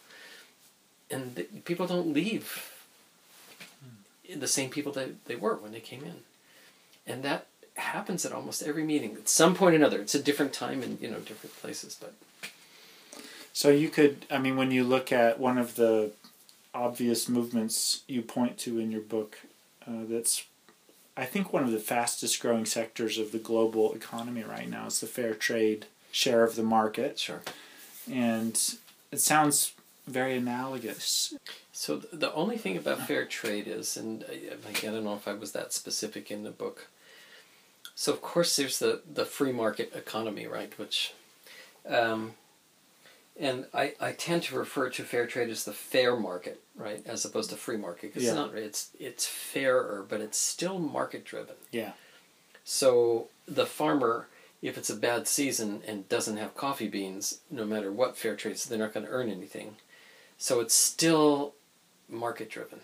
And 1.09 1.35
the, 1.35 1.43
people 1.43 1.87
don't 1.87 2.13
leave 2.13 2.71
the 4.33 4.47
same 4.47 4.69
people 4.69 4.91
that 4.93 5.25
they 5.25 5.35
were 5.35 5.55
when 5.55 5.71
they 5.71 5.79
came 5.79 6.03
in. 6.03 6.21
And 7.05 7.23
that 7.23 7.47
happens 7.75 8.25
at 8.25 8.31
almost 8.31 8.63
every 8.63 8.83
meeting. 8.83 9.13
At 9.13 9.27
some 9.27 9.55
point 9.55 9.73
or 9.73 9.77
another. 9.77 9.99
It's 9.99 10.15
a 10.15 10.21
different 10.21 10.53
time 10.53 10.83
in 10.83 10.97
you 11.01 11.09
know 11.09 11.19
different 11.19 11.55
places, 11.61 11.97
but 11.99 12.13
So 13.53 13.69
you 13.69 13.89
could, 13.89 14.25
I 14.31 14.37
mean, 14.37 14.55
when 14.55 14.71
you 14.71 14.83
look 14.83 15.11
at 15.11 15.39
one 15.39 15.57
of 15.57 15.75
the 15.75 16.11
obvious 16.73 17.27
movements 17.27 18.01
you 18.07 18.21
point 18.21 18.57
to 18.59 18.79
in 18.79 18.91
your 18.91 19.01
book, 19.01 19.37
uh, 19.85 20.05
that's, 20.09 20.45
I 21.17 21.25
think, 21.25 21.51
one 21.51 21.63
of 21.63 21.71
the 21.71 21.79
fastest 21.79 22.39
growing 22.39 22.65
sectors 22.65 23.17
of 23.17 23.31
the 23.31 23.37
global 23.37 23.93
economy 23.93 24.43
right 24.43 24.69
now 24.69 24.87
is 24.87 24.99
the 24.99 25.07
fair 25.07 25.33
trade 25.33 25.85
share 26.11 26.43
of 26.43 26.55
the 26.55 26.63
market. 26.63 27.19
sure. 27.19 27.41
And 28.11 28.59
it 29.11 29.19
sounds 29.19 29.73
very 30.07 30.35
analogous. 30.35 31.33
So 31.71 31.97
the 31.97 32.33
only 32.33 32.57
thing 32.57 32.77
about 32.77 33.07
fair 33.07 33.25
trade 33.25 33.67
is, 33.67 33.97
and 33.97 34.25
I, 34.29 34.53
I 34.69 34.91
don't 34.91 35.03
know 35.03 35.15
if 35.15 35.27
I 35.27 35.33
was 35.33 35.51
that 35.51 35.73
specific 35.73 36.31
in 36.31 36.43
the 36.43 36.51
book. 36.51 36.87
So 37.95 38.11
of 38.11 38.21
course 38.21 38.55
there's 38.55 38.79
the 38.79 39.01
the 39.11 39.25
free 39.25 39.51
market 39.51 39.91
economy, 39.95 40.47
right? 40.47 40.77
Which, 40.79 41.13
um, 41.87 42.33
and 43.41 43.65
I, 43.73 43.95
I 43.99 44.11
tend 44.13 44.43
to 44.43 44.55
refer 44.57 44.89
to 44.91 45.03
fair 45.03 45.25
trade 45.27 45.49
as 45.49 45.65
the 45.65 45.73
fair 45.73 46.15
market, 46.15 46.61
right, 46.75 47.01
as 47.05 47.25
opposed 47.25 47.49
to 47.49 47.55
free 47.57 47.75
market 47.77 48.13
because 48.13 48.23
Yeah. 48.23 48.29
it's 48.29 48.35
not 48.37 48.55
it's 48.55 48.89
it's 48.99 49.25
fairer, 49.25 50.05
but 50.07 50.21
it's 50.21 50.37
still 50.37 50.79
market 50.79 51.25
driven. 51.25 51.55
Yeah. 51.71 51.93
So 52.63 53.27
the 53.47 53.65
farmer, 53.65 54.27
if 54.61 54.77
it's 54.77 54.89
a 54.91 54.95
bad 54.95 55.27
season 55.27 55.81
and 55.87 56.07
doesn't 56.07 56.37
have 56.37 56.55
coffee 56.55 56.87
beans, 56.87 57.39
no 57.49 57.65
matter 57.65 57.91
what 57.91 58.15
fair 58.17 58.35
trade, 58.35 58.57
so 58.59 58.69
they're 58.69 58.77
not 58.85 58.93
going 58.93 59.05
to 59.07 59.11
earn 59.11 59.29
anything. 59.29 59.75
So 60.37 60.59
it's 60.59 60.75
still 60.75 61.53
market 62.07 62.49
driven, 62.49 62.81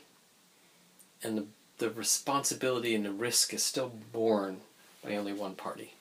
and 1.24 1.38
the 1.38 1.46
the 1.80 1.90
responsibility 1.92 2.96
and 2.96 3.06
the 3.06 3.12
risk 3.12 3.54
is 3.54 3.64
still 3.64 3.92
borne 4.12 4.62
by 5.04 5.16
only 5.16 5.34
one 5.34 5.54
party. 5.54 5.94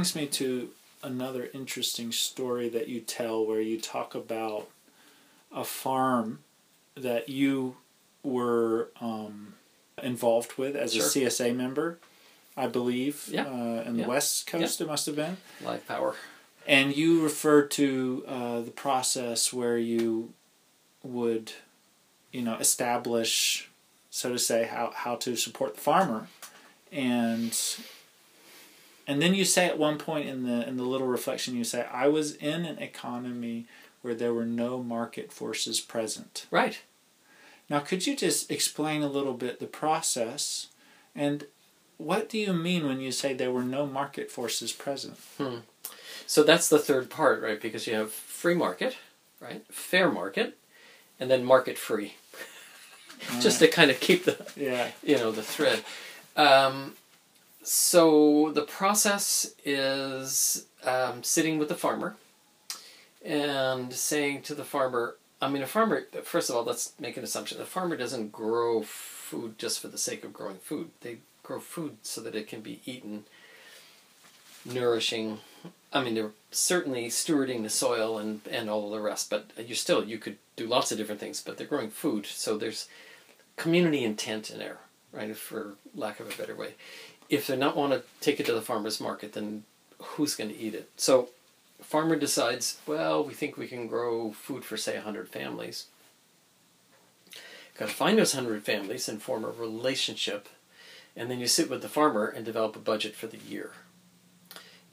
Brings 0.00 0.16
me 0.16 0.24
to 0.26 0.70
another 1.02 1.50
interesting 1.52 2.10
story 2.10 2.70
that 2.70 2.88
you 2.88 3.00
tell 3.02 3.44
where 3.44 3.60
you 3.60 3.78
talk 3.78 4.14
about 4.14 4.66
a 5.54 5.62
farm 5.62 6.38
that 6.94 7.28
you 7.28 7.76
were 8.22 8.88
um, 8.98 9.52
involved 10.02 10.56
with 10.56 10.74
as 10.74 10.94
Sure. 10.94 11.04
a 11.04 11.06
CSA 11.06 11.54
member, 11.54 11.98
I 12.56 12.66
believe, 12.66 13.28
Yeah. 13.30 13.44
uh, 13.44 13.82
in 13.86 13.96
Yeah. 13.96 14.04
the 14.04 14.08
West 14.08 14.46
Coast, 14.46 14.80
it 14.80 14.86
must 14.86 15.04
have 15.04 15.16
been. 15.16 15.36
Live 15.62 15.86
power. 15.86 16.16
And 16.66 16.96
you 16.96 17.22
referred 17.22 17.70
to 17.72 18.24
uh, 18.26 18.60
the 18.62 18.70
process 18.70 19.52
where 19.52 19.76
you 19.76 20.32
would, 21.02 21.52
you 22.32 22.40
know, 22.40 22.54
establish, 22.54 23.68
so 24.08 24.32
to 24.32 24.38
say, 24.38 24.64
how, 24.64 24.92
how 24.94 25.16
to 25.16 25.36
support 25.36 25.74
the 25.74 25.80
farmer, 25.82 26.28
and 26.90 27.54
and 29.06 29.20
then 29.20 29.34
you 29.34 29.44
say 29.44 29.66
at 29.66 29.78
one 29.78 29.98
point 29.98 30.28
in 30.28 30.44
the 30.44 30.66
in 30.68 30.76
the 30.76 30.82
little 30.84 31.06
reflection 31.06 31.56
you 31.56 31.64
say, 31.64 31.86
I 31.92 32.08
was 32.08 32.34
in 32.34 32.64
an 32.64 32.78
economy 32.78 33.66
where 34.02 34.14
there 34.14 34.32
were 34.34 34.46
no 34.46 34.82
market 34.82 35.32
forces 35.32 35.80
present. 35.80 36.46
Right. 36.50 36.80
Now, 37.68 37.78
could 37.80 38.06
you 38.06 38.16
just 38.16 38.50
explain 38.50 39.02
a 39.02 39.08
little 39.08 39.34
bit 39.34 39.60
the 39.60 39.66
process, 39.66 40.68
and 41.14 41.44
what 41.98 42.28
do 42.28 42.38
you 42.38 42.52
mean 42.52 42.86
when 42.86 43.00
you 43.00 43.12
say 43.12 43.32
there 43.32 43.52
were 43.52 43.62
no 43.62 43.86
market 43.86 44.30
forces 44.30 44.72
present? 44.72 45.16
So 46.26 46.42
that's 46.42 46.68
the 46.68 46.78
third 46.78 47.10
part, 47.10 47.42
right? 47.42 47.60
Because 47.60 47.86
you 47.86 47.94
have 47.94 48.12
free 48.12 48.54
market, 48.54 48.96
right? 49.40 49.64
Fair 49.70 50.10
market, 50.10 50.56
and 51.20 51.30
then 51.30 51.44
market 51.44 51.76
free. 51.78 52.14
Just 53.40 53.58
to 53.60 53.68
kind 53.68 53.90
of 53.90 54.00
keep 54.00 54.24
the 54.24 54.36
Yeah. 54.56 54.90
you 55.02 55.16
know 55.16 55.30
the 55.30 55.42
thread. 55.42 55.84
Um, 56.36 56.94
so 57.72 58.50
the 58.50 58.62
process 58.62 59.54
is 59.64 60.66
um, 60.82 61.22
sitting 61.22 61.56
with 61.56 61.68
the 61.68 61.76
farmer 61.76 62.16
and 63.24 63.92
saying 63.92 64.42
to 64.42 64.56
the 64.56 64.64
farmer, 64.64 65.14
I 65.40 65.48
mean, 65.48 65.62
a 65.62 65.68
farmer. 65.68 66.02
First 66.24 66.50
of 66.50 66.56
all, 66.56 66.64
let's 66.64 66.94
make 66.98 67.16
an 67.16 67.22
assumption: 67.22 67.60
a 67.60 67.64
farmer 67.64 67.96
doesn't 67.96 68.32
grow 68.32 68.82
food 68.82 69.56
just 69.56 69.78
for 69.78 69.86
the 69.86 69.98
sake 69.98 70.24
of 70.24 70.32
growing 70.32 70.56
food. 70.56 70.90
They 71.02 71.18
grow 71.44 71.60
food 71.60 71.98
so 72.02 72.20
that 72.22 72.34
it 72.34 72.48
can 72.48 72.60
be 72.60 72.80
eaten, 72.86 73.22
nourishing. 74.64 75.38
I 75.92 76.02
mean, 76.02 76.16
they're 76.16 76.32
certainly 76.50 77.06
stewarding 77.06 77.62
the 77.62 77.70
soil 77.70 78.18
and, 78.18 78.40
and 78.50 78.68
all 78.68 78.90
the 78.90 79.00
rest, 79.00 79.30
but 79.30 79.52
you 79.64 79.76
still 79.76 80.02
you 80.02 80.18
could 80.18 80.38
do 80.56 80.66
lots 80.66 80.90
of 80.90 80.98
different 80.98 81.20
things. 81.20 81.40
But 81.40 81.56
they're 81.56 81.68
growing 81.68 81.90
food, 81.90 82.26
so 82.26 82.58
there's 82.58 82.88
community 83.56 84.02
intent 84.02 84.50
in 84.50 84.58
there, 84.58 84.78
right? 85.12 85.36
For 85.36 85.74
lack 85.94 86.18
of 86.18 86.34
a 86.34 86.36
better 86.36 86.56
way, 86.56 86.74
if 87.30 87.46
they're 87.46 87.56
not 87.56 87.76
want 87.76 87.92
to 87.92 88.02
take 88.20 88.40
it 88.40 88.46
to 88.46 88.52
the 88.52 88.60
farmers 88.60 89.00
market, 89.00 89.32
then 89.32 89.62
who's 89.98 90.34
going 90.34 90.50
to 90.50 90.58
eat 90.58 90.74
it? 90.74 90.90
So, 90.96 91.30
farmer 91.80 92.16
decides, 92.16 92.78
well, 92.86 93.24
we 93.24 93.32
think 93.32 93.56
we 93.56 93.68
can 93.68 93.86
grow 93.86 94.32
food 94.32 94.64
for 94.64 94.76
say 94.76 94.96
hundred 94.98 95.28
families. 95.28 95.86
Got 97.78 97.88
to 97.88 97.94
find 97.94 98.18
those 98.18 98.34
hundred 98.34 98.62
families 98.64 99.08
and 99.08 99.22
form 99.22 99.44
a 99.44 99.50
relationship, 99.50 100.48
and 101.16 101.30
then 101.30 101.38
you 101.38 101.46
sit 101.46 101.70
with 101.70 101.82
the 101.82 101.88
farmer 101.88 102.26
and 102.26 102.44
develop 102.44 102.76
a 102.76 102.80
budget 102.80 103.14
for 103.14 103.28
the 103.28 103.38
year. 103.38 103.72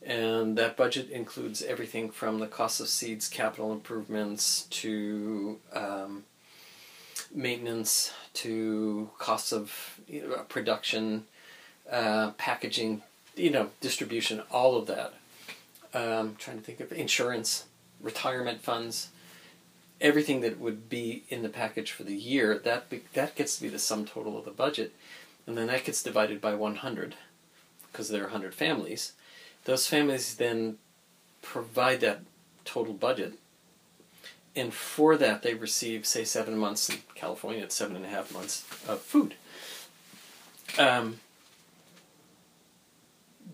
And 0.01 0.58
that 0.58 0.77
budget 0.77 1.10
includes 1.10 1.62
everything 1.62 2.12
from 2.12 2.39
the 2.39 2.48
cost 2.48 2.79
of 2.79 2.88
seeds, 2.88 3.27
capital 3.27 3.74
improvements, 3.74 4.67
to 4.70 5.60
um, 5.74 6.24
maintenance, 7.34 8.13
to 8.36 9.10
costs 9.17 9.51
of 9.51 10.00
you 10.08 10.29
know, 10.29 10.36
production, 10.48 11.25
uh, 11.91 12.32
packaging, 12.38 13.01
you 13.36 13.50
know, 13.50 13.70
distribution, 13.82 14.41
all 14.51 14.75
of 14.77 14.88
that. 14.88 15.13
Um, 15.94 16.36
trying 16.38 16.58
to 16.58 16.63
think 16.63 16.79
of 16.79 16.91
insurance, 16.91 17.65
retirement 18.01 18.62
funds, 18.62 19.10
everything 20.00 20.41
that 20.41 20.60
would 20.60 20.89
be 20.89 21.24
in 21.29 21.41
the 21.41 21.50
package 21.50 21.91
for 21.91 22.03
the 22.03 22.13
year. 22.13 22.60
That 22.60 22.89
be, 22.89 23.01
that 23.13 23.36
gets 23.36 23.56
to 23.56 23.63
be 23.63 23.70
the 23.70 23.79
sum 23.79 24.06
total 24.06 24.38
of 24.38 24.46
the 24.46 24.51
budget, 24.51 24.94
and 25.48 25.58
then 25.58 25.67
that 25.67 25.86
gets 25.86 26.03
divided 26.03 26.39
by 26.41 26.53
one 26.53 26.75
hundred, 26.75 27.15
because 27.89 28.10
there 28.10 28.25
are 28.25 28.29
hundred 28.29 28.53
families. 28.53 29.13
Those 29.63 29.88
families 29.88 30.36
then 30.36 30.77
provide 31.41 32.01
that 32.01 32.20
total 32.65 32.94
budget, 32.94 33.34
and 34.56 34.74
for 34.74 35.15
that 35.17 35.41
they 35.41 35.53
receive, 35.53 36.06
say, 36.06 36.25
seven 36.25 36.58
months 36.58 36.89
in 36.89 36.98
California, 37.15 37.63
it's 37.63 37.75
seven 37.75 37.96
and 37.96 38.06
a 38.06 38.10
half 38.10 38.34
months 38.34 38.65
of 38.88 39.00
food. 39.00 39.36
Um, 40.77 41.20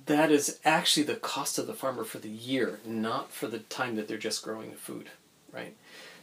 that 0.05 0.31
is 0.31 0.59
actually 0.65 1.03
the 1.03 1.15
cost 1.15 1.57
of 1.57 1.67
the 1.67 1.73
farmer 1.73 2.03
for 2.03 2.19
the 2.19 2.29
year, 2.29 2.79
not 2.85 3.31
for 3.31 3.47
the 3.47 3.59
time 3.59 3.95
that 3.95 4.07
they're 4.07 4.17
just 4.17 4.43
growing 4.43 4.71
the 4.71 4.77
food, 4.77 5.09
right? 5.51 5.75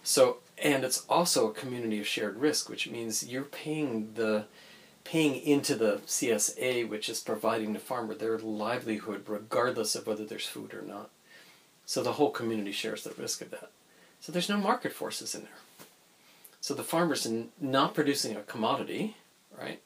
So, 0.02 0.38
and 0.62 0.84
it's 0.84 1.04
also 1.08 1.48
a 1.48 1.54
community 1.54 2.00
of 2.00 2.06
shared 2.06 2.38
risk, 2.38 2.68
which 2.68 2.88
means 2.88 3.26
you're 3.26 3.42
paying 3.42 4.12
the 4.14 4.46
paying 5.02 5.34
into 5.36 5.74
the 5.74 6.00
CSA, 6.06 6.88
which 6.88 7.08
is 7.08 7.20
providing 7.20 7.72
the 7.72 7.78
farmer 7.78 8.14
their 8.14 8.38
livelihood 8.38 9.24
regardless 9.26 9.96
of 9.96 10.06
whether 10.06 10.24
there's 10.24 10.46
food 10.46 10.74
or 10.74 10.82
not. 10.82 11.10
So 11.86 12.02
the 12.02 12.12
whole 12.12 12.30
community 12.30 12.72
shares 12.72 13.02
the 13.02 13.14
risk 13.20 13.40
of 13.40 13.50
that. 13.50 13.70
So 14.20 14.30
there's 14.30 14.48
no 14.48 14.58
market 14.58 14.92
forces 14.92 15.34
in 15.34 15.42
there. 15.42 15.86
So 16.60 16.74
the 16.74 16.84
farmer's 16.84 17.26
not 17.60 17.94
producing 17.94 18.36
a 18.36 18.42
commodity, 18.42 19.16
right? 19.58 19.80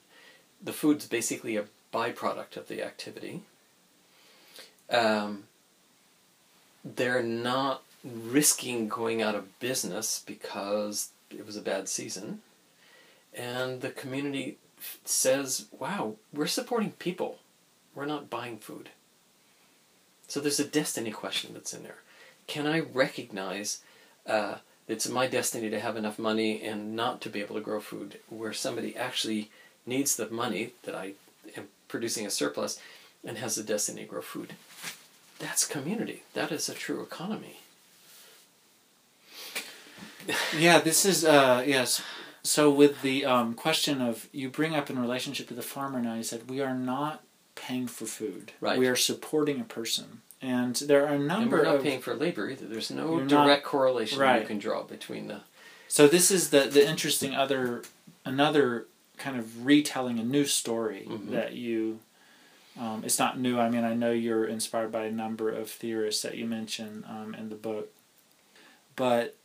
The 0.62 0.72
food's 0.72 1.06
basically 1.06 1.56
a 1.56 1.66
byproduct 1.92 2.56
of 2.56 2.68
the 2.68 2.82
activity. 2.82 3.42
Um, 4.90 5.44
they're 6.84 7.22
not 7.22 7.82
risking 8.04 8.88
going 8.88 9.22
out 9.22 9.34
of 9.34 9.58
business 9.58 10.22
because 10.26 11.10
it 11.30 11.46
was 11.46 11.56
a 11.56 11.62
bad 11.62 11.88
season. 11.88 12.42
And 13.32 13.80
the 13.80 13.90
community 13.90 14.58
says, 15.04 15.66
wow, 15.78 16.14
we're 16.32 16.46
supporting 16.46 16.92
people. 16.92 17.38
We're 17.94 18.06
not 18.06 18.30
buying 18.30 18.58
food. 18.58 18.90
So 20.28 20.40
there's 20.40 20.60
a 20.60 20.64
destiny 20.64 21.10
question 21.10 21.54
that's 21.54 21.72
in 21.72 21.82
there. 21.82 21.98
Can 22.46 22.66
I 22.66 22.80
recognize 22.80 23.80
uh, 24.26 24.56
it's 24.86 25.08
my 25.08 25.26
destiny 25.26 25.70
to 25.70 25.80
have 25.80 25.96
enough 25.96 26.18
money 26.18 26.62
and 26.62 26.94
not 26.94 27.20
to 27.22 27.30
be 27.30 27.40
able 27.40 27.54
to 27.54 27.60
grow 27.60 27.80
food 27.80 28.18
where 28.28 28.52
somebody 28.52 28.96
actually 28.96 29.50
needs 29.86 30.16
the 30.16 30.28
money 30.30 30.72
that 30.82 30.94
I 30.94 31.12
am 31.56 31.68
producing 31.88 32.26
a 32.26 32.30
surplus 32.30 32.80
and 33.24 33.38
has 33.38 33.56
the 33.56 33.62
destiny 33.62 34.02
to 34.02 34.08
grow 34.08 34.22
food? 34.22 34.54
That's 35.38 35.66
community. 35.66 36.22
That 36.34 36.52
is 36.52 36.68
a 36.68 36.74
true 36.74 37.02
economy. 37.02 37.58
Yeah, 40.56 40.78
this 40.80 41.04
is 41.04 41.24
uh 41.24 41.62
yes. 41.66 42.02
So 42.42 42.70
with 42.70 43.00
the 43.02 43.24
um, 43.24 43.54
question 43.54 44.00
of 44.02 44.28
you 44.32 44.50
bring 44.50 44.74
up 44.74 44.90
in 44.90 44.98
relationship 44.98 45.48
to 45.48 45.54
the 45.54 45.62
farmer 45.62 46.00
now, 46.00 46.14
you 46.14 46.22
said 46.22 46.48
we 46.50 46.60
are 46.60 46.74
not 46.74 47.22
paying 47.54 47.86
for 47.86 48.04
food. 48.06 48.52
Right. 48.60 48.78
We 48.78 48.86
are 48.86 48.96
supporting 48.96 49.60
a 49.60 49.64
person. 49.64 50.20
And 50.42 50.74
there 50.76 51.04
are 51.06 51.08
a 51.10 51.14
And 51.14 51.26
number 51.26 51.58
we're 51.58 51.62
not 51.64 51.76
of 51.76 51.82
paying 51.82 52.00
for 52.00 52.14
labor 52.14 52.50
either. 52.50 52.66
There's 52.66 52.90
no 52.90 53.16
You're 53.16 53.24
not- 53.24 53.44
direct 53.46 53.64
correlation 53.64 54.18
right. 54.18 54.42
you 54.42 54.46
can 54.46 54.58
draw 54.58 54.82
between 54.82 55.28
the. 55.28 55.40
So 55.88 56.06
this 56.06 56.30
is 56.30 56.50
the 56.50 56.60
the 56.60 56.86
interesting 56.88 57.34
other 57.34 57.82
another 58.24 58.86
kind 59.16 59.38
of 59.38 59.64
retelling 59.66 60.18
a 60.18 60.24
new 60.24 60.44
story 60.44 61.06
Mhm. 61.08 61.30
that 61.30 61.52
you. 61.54 62.00
Um, 62.80 63.02
it's 63.04 63.18
not 63.18 63.38
new. 63.38 63.58
I 63.58 63.68
mean, 63.68 63.84
I 63.84 63.94
know 63.94 64.10
you're 64.10 64.44
inspired 64.46 64.90
by 64.90 65.04
a 65.04 65.10
number 65.12 65.48
of 65.50 65.70
theorists 65.70 66.22
that 66.22 66.36
you 66.36 66.44
mention 66.46 67.04
um, 67.08 67.34
in 67.34 67.48
the 67.48 67.54
book, 67.54 67.88
but 68.96 69.36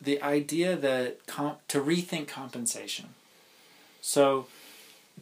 the 0.00 0.20
idea 0.22 0.74
that 0.76 1.26
comp- 1.26 1.66
to 1.68 1.80
rethink 1.80 2.28
compensation. 2.28 3.10
So, 4.00 4.46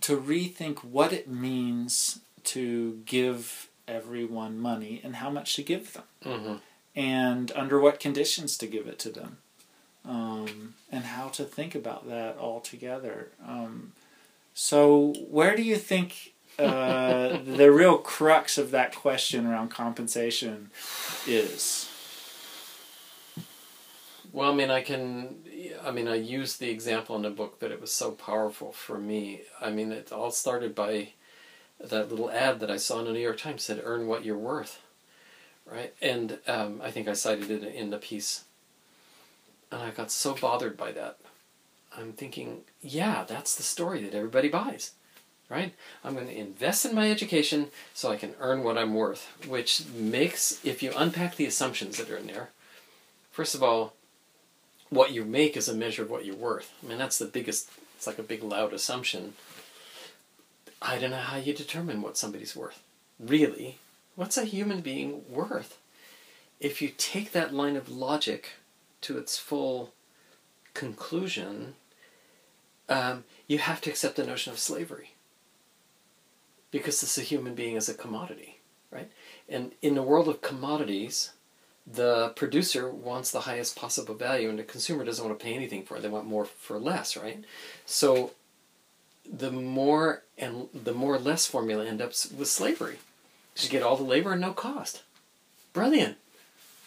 to 0.02 0.19
rethink 0.19 0.85
what 0.85 1.12
it 1.12 1.28
means 1.28 2.21
to 2.45 3.00
give 3.04 3.69
everyone 3.88 4.59
money 4.59 5.00
and 5.02 5.16
how 5.16 5.28
much 5.30 5.54
to 5.57 5.62
give 5.62 5.92
them 5.92 6.04
Mm-hmm. 6.25 6.54
and 6.95 7.50
under 7.57 7.80
what 7.80 7.99
conditions 8.00 8.57
to 8.59 8.66
give 8.66 8.87
it 8.87 8.99
to 9.00 9.11
them, 9.11 9.38
um, 10.04 10.75
and 10.92 11.04
how 11.04 11.28
to 11.28 11.45
think 11.45 11.75
about 11.75 12.09
that 12.09 12.37
all 12.38 12.61
together. 12.61 13.28
Um, 13.47 13.92
so, 14.54 15.14
where 15.28 15.57
do 15.57 15.62
you 15.62 15.76
think 15.76 16.33
uh, 16.61 17.40
the 17.45 17.71
real 17.71 17.99
crux 17.99 18.59
of 18.59 18.71
that 18.71 18.95
question 18.95 19.47
around 19.47 19.71
compensation 19.71 20.71
is? 21.26 21.88
Well, 24.33 24.52
I 24.52 24.55
mean, 24.55 24.71
I 24.71 24.83
can. 24.83 25.37
I 25.85 25.90
mean, 25.90 26.09
I 26.09 26.14
used 26.14 26.61
the 26.61 26.71
example 26.71 27.17
in 27.17 27.23
the 27.23 27.31
book, 27.31 27.59
but 27.59 27.71
it 27.71 27.81
was 27.81 27.93
so 27.93 28.12
powerful 28.12 28.73
for 28.73 28.99
me. 28.99 29.43
I 29.61 29.71
mean, 29.71 29.93
it 29.93 30.12
all 30.12 30.31
started 30.31 30.75
by 30.75 31.11
that 31.81 32.11
little 32.11 32.31
ad 32.31 32.61
that 32.61 32.71
I 32.71 32.76
saw 32.76 33.00
in 33.00 33.07
the 33.07 33.12
New 33.12 33.21
York 33.21 33.38
Times 33.38 33.62
said, 33.62 33.81
"Earn 33.83 34.07
what 34.07 34.25
you're 34.25 34.37
worth," 34.37 34.81
right? 35.67 35.95
And 36.00 36.38
um, 36.47 36.81
I 36.83 36.90
think 36.90 37.09
I 37.09 37.14
cited 37.14 37.50
it 37.50 37.64
in 37.75 37.90
the 37.90 37.99
piece, 37.99 38.45
and 39.73 39.83
I 39.83 39.90
got 39.90 40.11
so 40.11 40.35
bothered 40.35 40.76
by 40.76 40.93
that. 40.93 41.19
I'm 41.97 42.12
thinking, 42.12 42.62
yeah, 42.81 43.25
that's 43.26 43.57
the 43.57 43.62
story 43.62 44.02
that 44.05 44.14
everybody 44.14 44.49
buys, 44.49 44.93
right? 45.50 45.75
I'm 46.04 46.14
going 46.14 46.28
to 46.28 46.38
invest 46.38 46.87
in 46.87 46.95
my 46.95 47.11
education 47.11 47.66
so 47.92 48.11
I 48.11 48.16
can 48.16 48.35
earn 48.40 48.62
what 48.62 48.78
I'm 48.78 48.95
worth, 48.95 49.26
which 49.47 49.83
makes, 49.95 50.64
if 50.64 50.83
you 50.83 50.92
unpack 50.97 51.37
the 51.37 51.45
assumptions 51.45 51.99
that 51.99 52.09
are 52.09 52.16
in 52.16 52.28
there, 52.28 52.50
first 53.33 53.54
of 53.54 53.62
all, 53.62 53.95
what 54.88 55.12
you 55.12 55.25
make 55.25 55.57
is 55.57 55.69
a 55.69 55.75
measure 55.75 56.02
of 56.02 56.11
what 56.11 56.25
you're 56.25 56.37
worth. 56.37 56.73
I 56.83 56.88
mean, 56.88 56.99
that's 56.99 57.19
the 57.19 57.26
biggest, 57.26 57.69
it's 57.97 58.07
like 58.07 58.19
a 58.19 58.23
big 58.23 58.42
loud 58.42 58.73
assumption. 58.73 59.35
I 60.80 60.99
don't 60.99 61.11
know 61.11 61.16
how 61.16 61.37
you 61.37 61.52
determine 61.52 62.00
what 62.00 62.16
somebody's 62.16 62.57
worth. 62.57 62.83
Really, 63.19 63.78
what's 64.14 64.38
a 64.38 64.45
human 64.45 64.80
being 64.80 65.23
worth? 65.28 65.78
If 66.61 66.80
you 66.80 66.92
take 66.97 67.33
that 67.33 67.54
line 67.54 67.76
of 67.76 67.88
logic 67.88 68.50
to 69.02 69.19
its 69.19 69.37
full 69.37 69.92
conclusion, 70.75 71.75
um, 72.88 73.25
you 73.47 73.59
have 73.59 73.80
to 73.83 73.90
accept 73.90 74.16
the 74.16 74.26
notion 74.26 74.52
of 74.52 74.59
slavery. 74.59 75.14
Because 76.71 77.00
this 77.00 77.19
a 77.19 77.23
human 77.23 77.55
being 77.55 77.77
is 77.77 77.89
a 77.89 77.95
commodity, 77.95 78.61
right? 78.91 79.11
And 79.49 79.73
in 79.83 79.95
the 79.95 80.03
world 80.03 80.29
of 80.29 80.41
commodities, 80.41 81.33
the 81.87 82.33
producer 82.37 82.89
wants 82.89 83.31
the 83.31 83.41
highest 83.41 83.77
possible 83.77 84.15
value 84.15 84.49
and 84.49 84.59
the 84.59 84.62
consumer 84.62 85.05
doesn't 85.05 85.25
want 85.25 85.37
to 85.39 85.45
pay 85.45 85.55
anything 85.55 85.83
for 85.83 85.97
it. 85.97 86.03
They 86.03 86.09
want 86.09 86.27
more 86.27 86.45
for 86.45 86.79
less, 86.79 87.17
right? 87.17 87.45
So 87.87 88.33
the 89.31 89.50
more 89.50 90.23
and 90.39 90.69
the 90.73 90.95
more 90.95 91.19
less 91.19 91.47
formula 91.47 91.87
ends 91.87 92.03
up 92.03 92.39
with 92.39 92.49
slavery. 92.49 92.99
You 93.57 93.69
get 93.69 93.83
all 93.83 93.97
the 93.97 94.05
labor 94.05 94.33
and 94.33 94.41
no 94.41 94.53
cost. 94.53 95.03
Brilliant. 95.73 96.17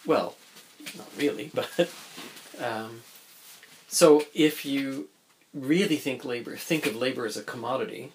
Well, 0.06 0.36
not 0.98 1.08
really, 1.18 1.52
but 1.54 1.90
um, 2.62 3.02
so 3.88 4.24
if 4.34 4.66
you 4.66 5.10
really 5.54 5.98
think 5.98 6.26
labor, 6.26 6.56
think 6.56 6.86
of 6.86 6.96
labor 6.96 7.26
as 7.26 7.38
a 7.38 7.44
commodity, 7.44 8.12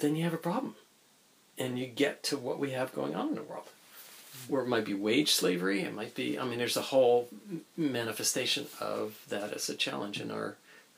then 0.00 0.16
you 0.16 0.24
have 0.24 0.34
a 0.34 0.38
problem. 0.38 0.74
And 1.58 1.78
you 1.78 1.86
get 1.86 2.22
to 2.24 2.36
what 2.36 2.58
we 2.58 2.70
have 2.70 2.94
going 2.94 3.14
on 3.14 3.28
in 3.28 3.34
the 3.34 3.42
world. 3.42 3.66
Where 4.48 4.62
it 4.62 4.68
might 4.68 4.84
be 4.84 4.94
wage 4.94 5.32
slavery, 5.32 5.82
it 5.82 5.94
might 5.94 6.14
be, 6.14 6.38
I 6.38 6.44
mean, 6.44 6.58
there's 6.58 6.76
a 6.76 6.82
whole 6.82 7.28
manifestation 7.76 8.66
of 8.80 9.22
that 9.28 9.52
as 9.52 9.68
a 9.68 9.74
challenge 9.74 10.20
in 10.20 10.30
our, 10.30 10.56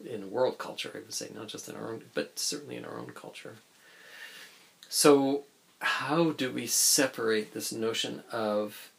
in 0.09 0.31
world 0.31 0.59
culture, 0.59 0.93
I 0.95 0.99
would 0.99 1.13
say, 1.13 1.29
not 1.35 1.49
just 1.49 1.69
in 1.69 1.75
our 1.75 1.91
own, 1.91 2.05
but 2.15 2.39
certainly 2.39 2.77
in 2.77 2.85
our 2.85 2.99
own 2.99 3.11
culture. 3.15 3.57
So, 4.89 5.45
how 5.81 6.31
do 6.31 6.53
we 6.53 6.67
separate 6.67 7.53
this 7.53 7.73
notion 7.73 8.23
of 8.31 8.93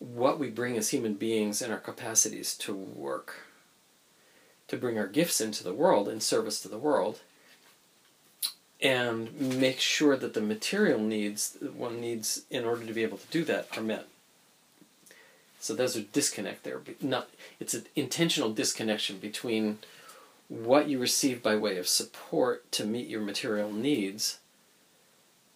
what 0.00 0.38
we 0.38 0.48
bring 0.48 0.76
as 0.76 0.88
human 0.88 1.14
beings 1.14 1.62
and 1.62 1.72
our 1.72 1.78
capacities 1.78 2.56
to 2.56 2.74
work, 2.74 3.46
to 4.66 4.76
bring 4.76 4.98
our 4.98 5.06
gifts 5.06 5.40
into 5.40 5.62
the 5.62 5.74
world 5.74 6.08
in 6.08 6.20
service 6.20 6.60
to 6.62 6.68
the 6.68 6.78
world, 6.78 7.20
and 8.82 9.38
make 9.38 9.80
sure 9.80 10.16
that 10.16 10.34
the 10.34 10.40
material 10.40 10.98
needs 10.98 11.50
that 11.52 11.74
one 11.74 12.00
needs 12.00 12.42
in 12.50 12.64
order 12.64 12.84
to 12.84 12.92
be 12.92 13.02
able 13.02 13.18
to 13.18 13.26
do 13.28 13.44
that 13.44 13.68
are 13.76 13.82
met. 13.82 14.06
So 15.60 15.74
there's 15.74 15.96
a 15.96 16.02
disconnect 16.02 16.64
there. 16.64 16.78
but 16.78 17.02
Not 17.02 17.28
it's 17.58 17.74
an 17.74 17.84
intentional 17.94 18.52
disconnection 18.52 19.18
between 19.18 19.78
what 20.48 20.88
you 20.88 20.98
receive 20.98 21.42
by 21.42 21.56
way 21.56 21.76
of 21.78 21.86
support 21.86 22.70
to 22.72 22.84
meet 22.84 23.06
your 23.06 23.20
material 23.20 23.70
needs, 23.70 24.38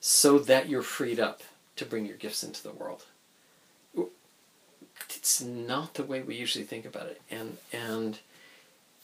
so 0.00 0.38
that 0.38 0.68
you're 0.68 0.82
freed 0.82 1.18
up 1.18 1.42
to 1.76 1.84
bring 1.84 2.06
your 2.06 2.16
gifts 2.16 2.44
into 2.44 2.62
the 2.62 2.70
world 2.70 3.06
it's 5.24 5.40
not 5.40 5.94
the 5.94 6.02
way 6.02 6.20
we 6.20 6.34
usually 6.34 6.64
think 6.66 6.84
about 6.84 7.06
it 7.06 7.20
and 7.30 7.56
and 7.72 8.18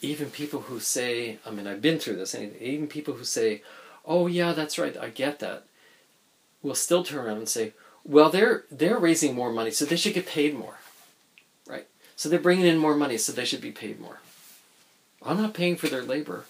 even 0.03 0.31
people 0.31 0.61
who 0.61 0.79
say 0.79 1.39
i 1.47 1.51
mean 1.51 1.67
i've 1.67 1.81
been 1.81 1.99
through 1.99 2.17
this 2.17 2.35
and 2.35 2.55
even 2.57 2.87
people 2.87 3.15
who 3.15 3.25
say 3.25 3.63
oh 4.05 4.27
yeah 4.27 4.53
that's 4.53 4.79
right 4.79 4.97
i 4.97 5.09
get 5.09 5.39
that. 5.39 5.65
Will 6.63 6.75
still 6.75 7.03
turn 7.03 7.25
around 7.25 7.39
and 7.39 7.49
say 7.49 7.73
well 8.05 8.29
they're 8.31 8.65
they're 8.71 8.99
raising 8.99 9.35
more 9.35 9.53
money 9.53 9.71
so 9.71 9.85
they 9.85 9.97
should 9.97 10.15
get 10.15 10.27
paid 10.27 10.55
more. 10.55 10.79
Right? 11.67 11.87
So 12.17 12.29
they're 12.29 12.39
bringing 12.39 12.67
in 12.67 12.79
more 12.79 12.95
money 12.95 13.17
so 13.17 13.33
they 13.33 13.45
should 13.45 13.63
be 13.63 13.73
paid 13.73 14.01
more. 14.01 14.21
I'm 15.23 15.41
not 15.41 15.55
paying 15.55 15.77
for 15.77 15.89
their 15.89 16.03
labor 16.03 16.45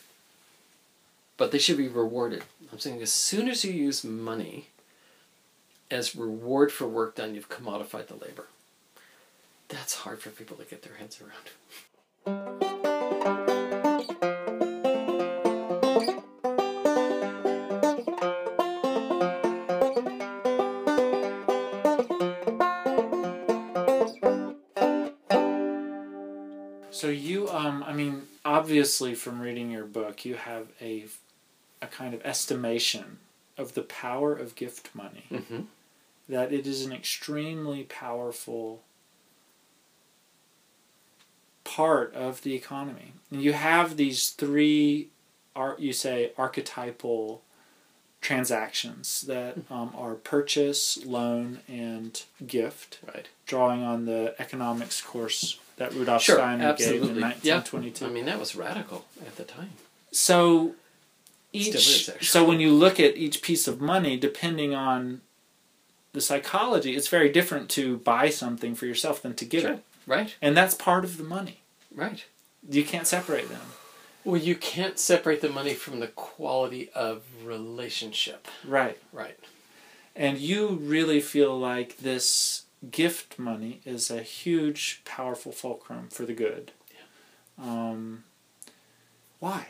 but 1.40 1.52
they 1.52 1.58
should 1.58 1.78
be 1.78 1.88
rewarded. 1.88 2.44
I'm 2.70 2.78
saying 2.78 3.00
as 3.00 3.10
soon 3.10 3.48
as 3.48 3.64
you 3.64 3.72
use 3.72 4.04
money 4.04 4.66
as 5.90 6.14
reward 6.14 6.70
for 6.70 6.86
work 6.86 7.16
done 7.16 7.34
you've 7.34 7.48
commodified 7.48 8.08
the 8.08 8.14
labor. 8.14 8.48
That's 9.68 9.94
hard 9.94 10.20
for 10.20 10.28
people 10.28 10.58
to 10.58 10.64
get 10.64 10.82
their 10.82 10.96
heads 10.96 11.18
around. 12.26 12.89
So 27.00 27.08
you, 27.08 27.48
um, 27.48 27.82
I 27.82 27.94
mean, 27.94 28.24
obviously 28.44 29.14
from 29.14 29.40
reading 29.40 29.70
your 29.70 29.86
book, 29.86 30.26
you 30.26 30.34
have 30.34 30.66
a, 30.82 31.06
a 31.80 31.86
kind 31.86 32.12
of 32.12 32.20
estimation 32.26 33.16
of 33.56 33.72
the 33.72 33.80
power 33.80 34.34
of 34.34 34.54
gift 34.54 34.90
money. 34.94 35.24
Mm-hmm. 35.30 35.60
That 36.28 36.52
it 36.52 36.66
is 36.66 36.84
an 36.84 36.92
extremely 36.92 37.84
powerful 37.84 38.82
part 41.64 42.14
of 42.14 42.42
the 42.42 42.52
economy. 42.52 43.14
And 43.30 43.42
you 43.42 43.54
have 43.54 43.96
these 43.96 44.28
three, 44.28 45.08
you 45.78 45.94
say, 45.94 46.32
archetypal 46.36 47.40
transactions 48.20 49.22
that 49.22 49.56
um, 49.70 49.92
are 49.96 50.14
purchase, 50.14 50.98
loan, 51.04 51.60
and 51.68 52.22
gift, 52.46 52.98
Right. 53.06 53.28
drawing 53.46 53.82
on 53.82 54.04
the 54.06 54.34
economics 54.38 55.00
course 55.00 55.58
that 55.76 55.92
Rudolf 55.94 56.22
Sure, 56.22 56.36
Steiner 56.36 56.74
gave 56.74 56.88
in 56.88 56.94
absolutely. 57.02 57.20
Yeah. 57.42 57.54
1922. 57.56 58.06
I 58.06 58.08
mean, 58.10 58.26
that 58.26 58.38
was 58.38 58.54
radical 58.54 59.06
at 59.26 59.36
the 59.36 59.44
time. 59.44 59.70
So 60.12 60.74
each 61.52 61.74
is, 61.74 62.10
so 62.20 62.44
when 62.44 62.60
you 62.60 62.72
look 62.72 63.00
at 63.00 63.16
each 63.16 63.42
piece 63.42 63.66
of 63.66 63.80
money, 63.80 64.16
depending 64.16 64.74
on 64.74 65.22
the 66.12 66.20
psychology, 66.20 66.96
it's 66.96 67.08
very 67.08 67.30
different 67.30 67.68
to 67.70 67.96
buy 67.98 68.28
something 68.28 68.74
for 68.74 68.84
yourself 68.86 69.22
than 69.22 69.34
to 69.34 69.44
give 69.44 69.62
Sure. 69.62 69.72
it, 69.72 69.84
Right. 70.06 70.34
and 70.42 70.56
that's 70.56 70.74
part 70.74 71.04
of 71.04 71.16
the 71.16 71.24
money. 71.24 71.60
Right. 71.94 72.24
You 72.68 72.84
can't 72.84 73.06
separate 73.06 73.48
them. 73.48 73.62
Well, 74.24 74.40
you 74.40 74.54
can't 74.54 74.98
separate 74.98 75.40
the 75.40 75.48
money 75.48 75.74
from 75.74 76.00
the 76.00 76.08
quality 76.08 76.90
of 76.94 77.22
relationship. 77.44 78.48
Right. 78.66 78.98
Right. 79.12 79.38
And 80.14 80.38
you 80.38 80.68
really 80.68 81.20
feel 81.20 81.58
like 81.58 81.98
this 81.98 82.64
gift 82.90 83.38
money 83.38 83.80
is 83.84 84.10
a 84.10 84.22
huge, 84.22 85.02
powerful 85.04 85.52
fulcrum 85.52 86.08
for 86.10 86.26
the 86.26 86.34
good. 86.34 86.72
Yeah. 86.92 87.64
Um, 87.64 88.24
why? 89.38 89.68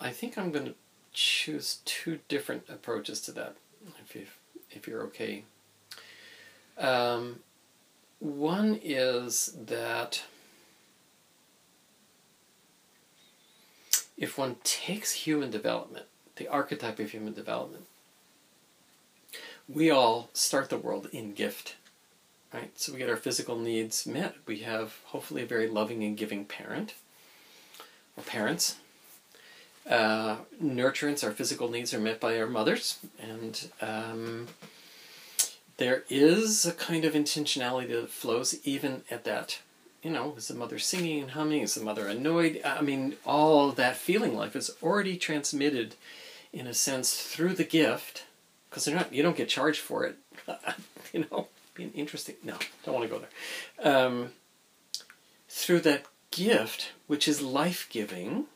I 0.00 0.10
think 0.10 0.38
I'm 0.38 0.52
going 0.52 0.66
to 0.66 0.74
choose 1.12 1.80
two 1.84 2.20
different 2.28 2.64
approaches 2.68 3.20
to 3.22 3.32
that, 3.32 3.56
if 4.04 4.14
you 4.14 4.26
if 4.70 4.86
you're 4.86 5.02
okay. 5.04 5.44
Um, 6.76 7.40
one 8.20 8.78
is 8.82 9.56
that 9.66 10.22
if 14.16 14.36
one 14.36 14.56
takes 14.64 15.12
human 15.12 15.50
development, 15.50 16.06
the 16.36 16.48
archetype 16.48 16.98
of 16.98 17.10
human 17.10 17.32
development, 17.32 17.84
we 19.68 19.90
all 19.90 20.30
start 20.32 20.70
the 20.70 20.78
world 20.78 21.08
in 21.12 21.32
gift, 21.32 21.76
right? 22.52 22.70
So 22.78 22.92
we 22.92 22.98
get 22.98 23.10
our 23.10 23.16
physical 23.16 23.58
needs 23.58 24.06
met. 24.06 24.34
We 24.46 24.60
have 24.60 24.98
hopefully 25.06 25.42
a 25.42 25.46
very 25.46 25.68
loving 25.68 26.02
and 26.02 26.16
giving 26.16 26.44
parent 26.44 26.94
or 28.16 28.24
parents. 28.24 28.76
Uh, 29.88 30.36
nurturance, 30.62 31.24
our 31.24 31.30
physical 31.30 31.70
needs 31.70 31.94
are 31.94 32.00
met 32.00 32.20
by 32.20 32.38
our 32.38 32.46
mothers, 32.46 32.98
and 33.20 33.70
um, 33.80 34.48
there 35.78 36.04
is 36.10 36.66
a 36.66 36.72
kind 36.72 37.04
of 37.04 37.14
intentionality 37.14 37.88
that 37.88 38.10
flows 38.10 38.54
even 38.64 39.02
at 39.10 39.24
that. 39.24 39.60
You 40.02 40.10
know, 40.10 40.34
is 40.36 40.48
the 40.48 40.54
mother 40.54 40.78
singing 40.78 41.22
and 41.22 41.30
humming? 41.32 41.62
Is 41.62 41.74
the 41.74 41.84
mother 41.84 42.06
annoyed? 42.06 42.60
I 42.64 42.82
mean, 42.82 43.14
all 43.24 43.72
that 43.72 43.96
feeling 43.96 44.36
life 44.36 44.54
is 44.54 44.70
already 44.82 45.16
transmitted, 45.16 45.94
in 46.52 46.66
a 46.66 46.74
sense, 46.74 47.20
through 47.20 47.54
the 47.54 47.64
gift, 47.64 48.24
because 48.68 48.84
they're 48.84 48.94
not. 48.94 49.12
You 49.12 49.22
don't 49.22 49.36
get 49.36 49.48
charged 49.48 49.80
for 49.80 50.04
it. 50.04 50.16
you 51.12 51.26
know, 51.30 51.48
being 51.74 51.92
interesting. 51.94 52.36
No, 52.44 52.54
don't 52.84 52.94
want 52.94 53.08
to 53.08 53.16
go 53.16 53.24
there. 53.80 53.92
Um, 53.92 54.30
through 55.48 55.80
that 55.80 56.04
gift, 56.30 56.92
which 57.06 57.26
is 57.26 57.42
life 57.42 57.88
giving, 57.90 58.46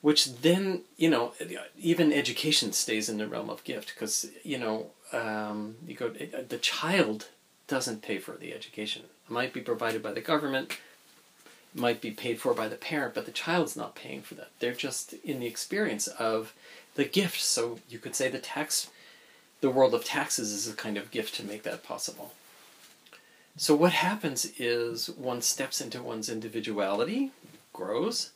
which 0.00 0.40
then 0.42 0.82
you 0.96 1.10
know 1.10 1.34
even 1.76 2.12
education 2.12 2.72
stays 2.72 3.08
in 3.08 3.18
the 3.18 3.26
realm 3.26 3.50
of 3.50 3.64
gift 3.64 3.94
because 3.94 4.26
you 4.44 4.58
know 4.58 4.90
um, 5.12 5.76
you 5.86 5.94
go 5.94 6.08
the 6.08 6.58
child 6.58 7.28
doesn't 7.66 8.02
pay 8.02 8.18
for 8.18 8.32
the 8.32 8.52
education. 8.52 9.02
It 9.28 9.32
might 9.32 9.52
be 9.52 9.60
provided 9.60 10.02
by 10.02 10.12
the 10.12 10.20
government 10.20 10.78
might 11.74 12.00
be 12.00 12.10
paid 12.10 12.40
for 12.40 12.54
by 12.54 12.66
the 12.66 12.76
parent 12.76 13.14
but 13.14 13.26
the 13.26 13.30
child's 13.30 13.76
not 13.76 13.94
paying 13.94 14.22
for 14.22 14.34
that. 14.34 14.50
They're 14.58 14.72
just 14.72 15.12
in 15.24 15.40
the 15.40 15.46
experience 15.46 16.06
of 16.06 16.54
the 16.94 17.04
gift. 17.04 17.40
So 17.40 17.78
you 17.88 17.98
could 17.98 18.14
say 18.14 18.28
the 18.28 18.38
tax 18.38 18.90
the 19.60 19.70
world 19.70 19.94
of 19.94 20.04
taxes 20.04 20.52
is 20.52 20.68
a 20.68 20.76
kind 20.76 20.96
of 20.96 21.10
gift 21.10 21.34
to 21.34 21.44
make 21.44 21.64
that 21.64 21.82
possible. 21.82 22.32
So 23.56 23.74
what 23.74 23.92
happens 23.92 24.52
is 24.56 25.10
one 25.10 25.42
steps 25.42 25.80
into 25.80 26.02
one's 26.02 26.28
individuality 26.28 27.32
grows 27.72 28.30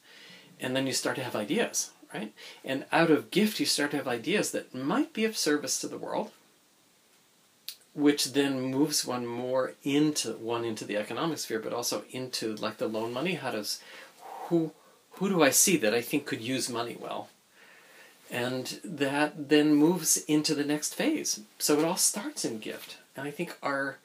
and 0.60 0.76
then 0.76 0.86
you 0.86 0.92
start 0.92 1.16
to 1.16 1.24
have 1.24 1.36
ideas 1.36 1.90
right? 2.12 2.32
And 2.64 2.84
out 2.92 3.10
of 3.10 3.30
gift 3.30 3.60
you 3.60 3.66
start 3.66 3.90
to 3.92 3.96
have 3.96 4.08
ideas 4.08 4.52
that 4.52 4.74
might 4.74 5.12
be 5.12 5.24
of 5.24 5.36
service 5.36 5.80
to 5.80 5.88
the 5.88 5.98
world 5.98 6.30
which 7.94 8.32
then 8.32 8.60
moves 8.60 9.04
one 9.04 9.26
more 9.26 9.74
into 9.82 10.32
one 10.32 10.64
into 10.64 10.84
the 10.84 10.96
economic 10.96 11.38
sphere 11.38 11.58
but 11.58 11.72
also 11.72 12.04
into 12.10 12.54
like 12.56 12.78
the 12.78 12.88
loan 12.88 13.12
money. 13.12 13.34
How 13.34 13.50
does 13.50 13.80
who 14.46 14.72
who 15.12 15.28
do 15.28 15.42
i 15.42 15.50
see 15.50 15.76
that 15.76 15.94
i 15.94 16.00
think 16.00 16.26
could 16.26 16.40
use 16.40 16.68
money 16.68 16.96
well? 16.98 17.28
And 18.30 18.80
that 18.82 19.50
then 19.50 19.74
moves 19.74 20.16
into 20.26 20.54
the 20.54 20.64
next 20.64 20.94
phase. 20.94 21.40
So 21.58 21.78
it 21.78 21.84
all 21.84 21.96
starts 21.96 22.44
in 22.44 22.58
gift. 22.58 22.96
And 23.16 23.26
i 23.26 23.30
think 23.30 23.56
our 23.62 23.98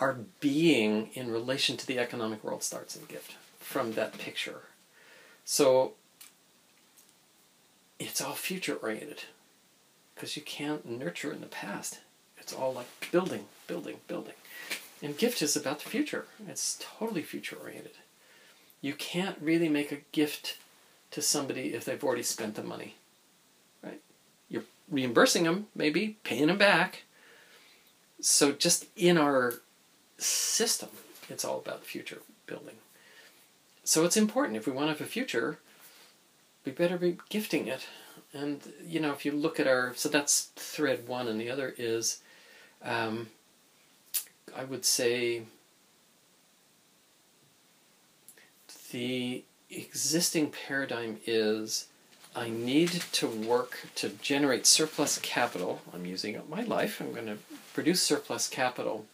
our 0.00 0.18
being 0.40 1.10
in 1.14 1.30
relation 1.30 1.76
to 1.76 1.86
the 1.86 1.98
economic 1.98 2.44
world 2.44 2.62
starts 2.62 2.94
in 2.94 3.04
gift 3.06 3.36
from 3.58 3.94
that 3.94 4.16
picture. 4.18 4.62
So 5.44 5.94
it's 7.98 8.20
all 8.20 8.34
future 8.34 8.76
oriented 8.76 9.24
because 10.14 10.36
you 10.36 10.42
can't 10.42 10.86
nurture 10.86 11.32
in 11.32 11.40
the 11.40 11.46
past. 11.46 12.00
It's 12.48 12.56
all 12.56 12.72
like 12.72 12.86
building, 13.12 13.44
building, 13.66 13.96
building. 14.06 14.32
And 15.02 15.18
gift 15.18 15.42
is 15.42 15.54
about 15.54 15.80
the 15.80 15.90
future. 15.90 16.24
It's 16.48 16.82
totally 16.98 17.20
future 17.20 17.56
oriented. 17.56 17.98
You 18.80 18.94
can't 18.94 19.36
really 19.38 19.68
make 19.68 19.92
a 19.92 20.00
gift 20.12 20.56
to 21.10 21.20
somebody 21.20 21.74
if 21.74 21.84
they've 21.84 22.02
already 22.02 22.22
spent 22.22 22.54
the 22.54 22.62
money. 22.62 22.94
Right? 23.82 24.00
You're 24.48 24.62
reimbursing 24.90 25.44
them, 25.44 25.66
maybe, 25.74 26.16
paying 26.24 26.46
them 26.46 26.56
back. 26.56 27.02
So 28.22 28.52
just 28.52 28.86
in 28.96 29.18
our 29.18 29.56
system, 30.16 30.88
it's 31.28 31.44
all 31.44 31.58
about 31.58 31.84
future 31.84 32.22
building. 32.46 32.76
So 33.84 34.06
it's 34.06 34.16
important 34.16 34.56
if 34.56 34.66
we 34.66 34.72
want 34.72 34.86
to 34.86 34.92
have 34.92 35.02
a 35.02 35.04
future, 35.04 35.58
we 36.64 36.72
better 36.72 36.96
be 36.96 37.18
gifting 37.28 37.68
it. 37.68 37.86
And 38.32 38.72
you 38.86 39.00
know, 39.00 39.12
if 39.12 39.26
you 39.26 39.32
look 39.32 39.60
at 39.60 39.66
our 39.66 39.92
so 39.94 40.08
that's 40.08 40.50
thread 40.56 41.06
one, 41.06 41.28
and 41.28 41.38
the 41.38 41.50
other 41.50 41.74
is, 41.76 42.22
um, 42.84 43.28
I 44.56 44.64
would 44.64 44.84
say, 44.84 45.42
the 48.90 49.44
existing 49.70 50.50
paradigm 50.50 51.18
is 51.26 51.88
I 52.34 52.48
need 52.48 52.90
to 53.12 53.26
work 53.26 53.88
to 53.96 54.10
generate 54.10 54.66
surplus 54.66 55.18
capital. 55.18 55.82
I'm 55.92 56.06
using 56.06 56.36
up 56.36 56.48
my 56.48 56.62
life. 56.62 57.00
I'm 57.00 57.12
going 57.12 57.26
to 57.26 57.38
produce 57.74 58.02
surplus 58.02 58.48
capital 58.48 59.04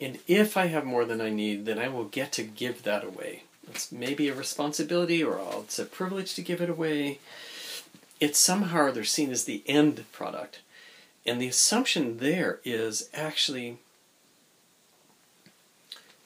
and 0.00 0.18
if 0.26 0.56
I 0.56 0.66
have 0.66 0.84
more 0.84 1.04
than 1.04 1.20
I 1.20 1.30
need, 1.30 1.64
then 1.64 1.78
I 1.78 1.88
will 1.88 2.04
get 2.04 2.32
to 2.32 2.42
give 2.42 2.82
that 2.82 3.04
away. 3.04 3.44
It's 3.68 3.90
maybe 3.90 4.28
a 4.28 4.34
responsibility 4.34 5.24
or 5.24 5.40
it's 5.60 5.78
a 5.78 5.84
privilege 5.84 6.34
to 6.34 6.42
give 6.42 6.60
it 6.60 6.70
away. 6.70 7.18
It's 8.20 8.38
somehow 8.38 8.88
other 8.88 9.04
seen 9.04 9.30
as 9.30 9.44
the 9.44 9.62
end 9.66 10.04
product. 10.12 10.60
And 11.26 11.40
the 11.40 11.48
assumption 11.48 12.18
there 12.18 12.60
is 12.64 13.10
actually 13.12 13.78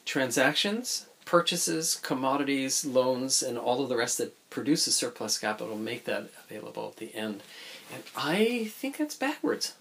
transactions, 0.04 1.06
purchases, 1.24 1.94
commodities, 1.94 2.84
loans, 2.84 3.42
and 3.42 3.56
all 3.56 3.82
of 3.82 3.88
the 3.88 3.96
rest 3.96 4.18
that 4.18 4.36
produces 4.50 4.94
surplus 4.94 5.38
capital 5.38 5.76
make 5.76 6.04
that 6.04 6.28
available 6.44 6.88
at 6.88 6.96
the 6.96 7.14
end. 7.14 7.42
And 7.92 8.02
I 8.16 8.70
think 8.74 8.98
that's 8.98 9.14
backwards. 9.14 9.74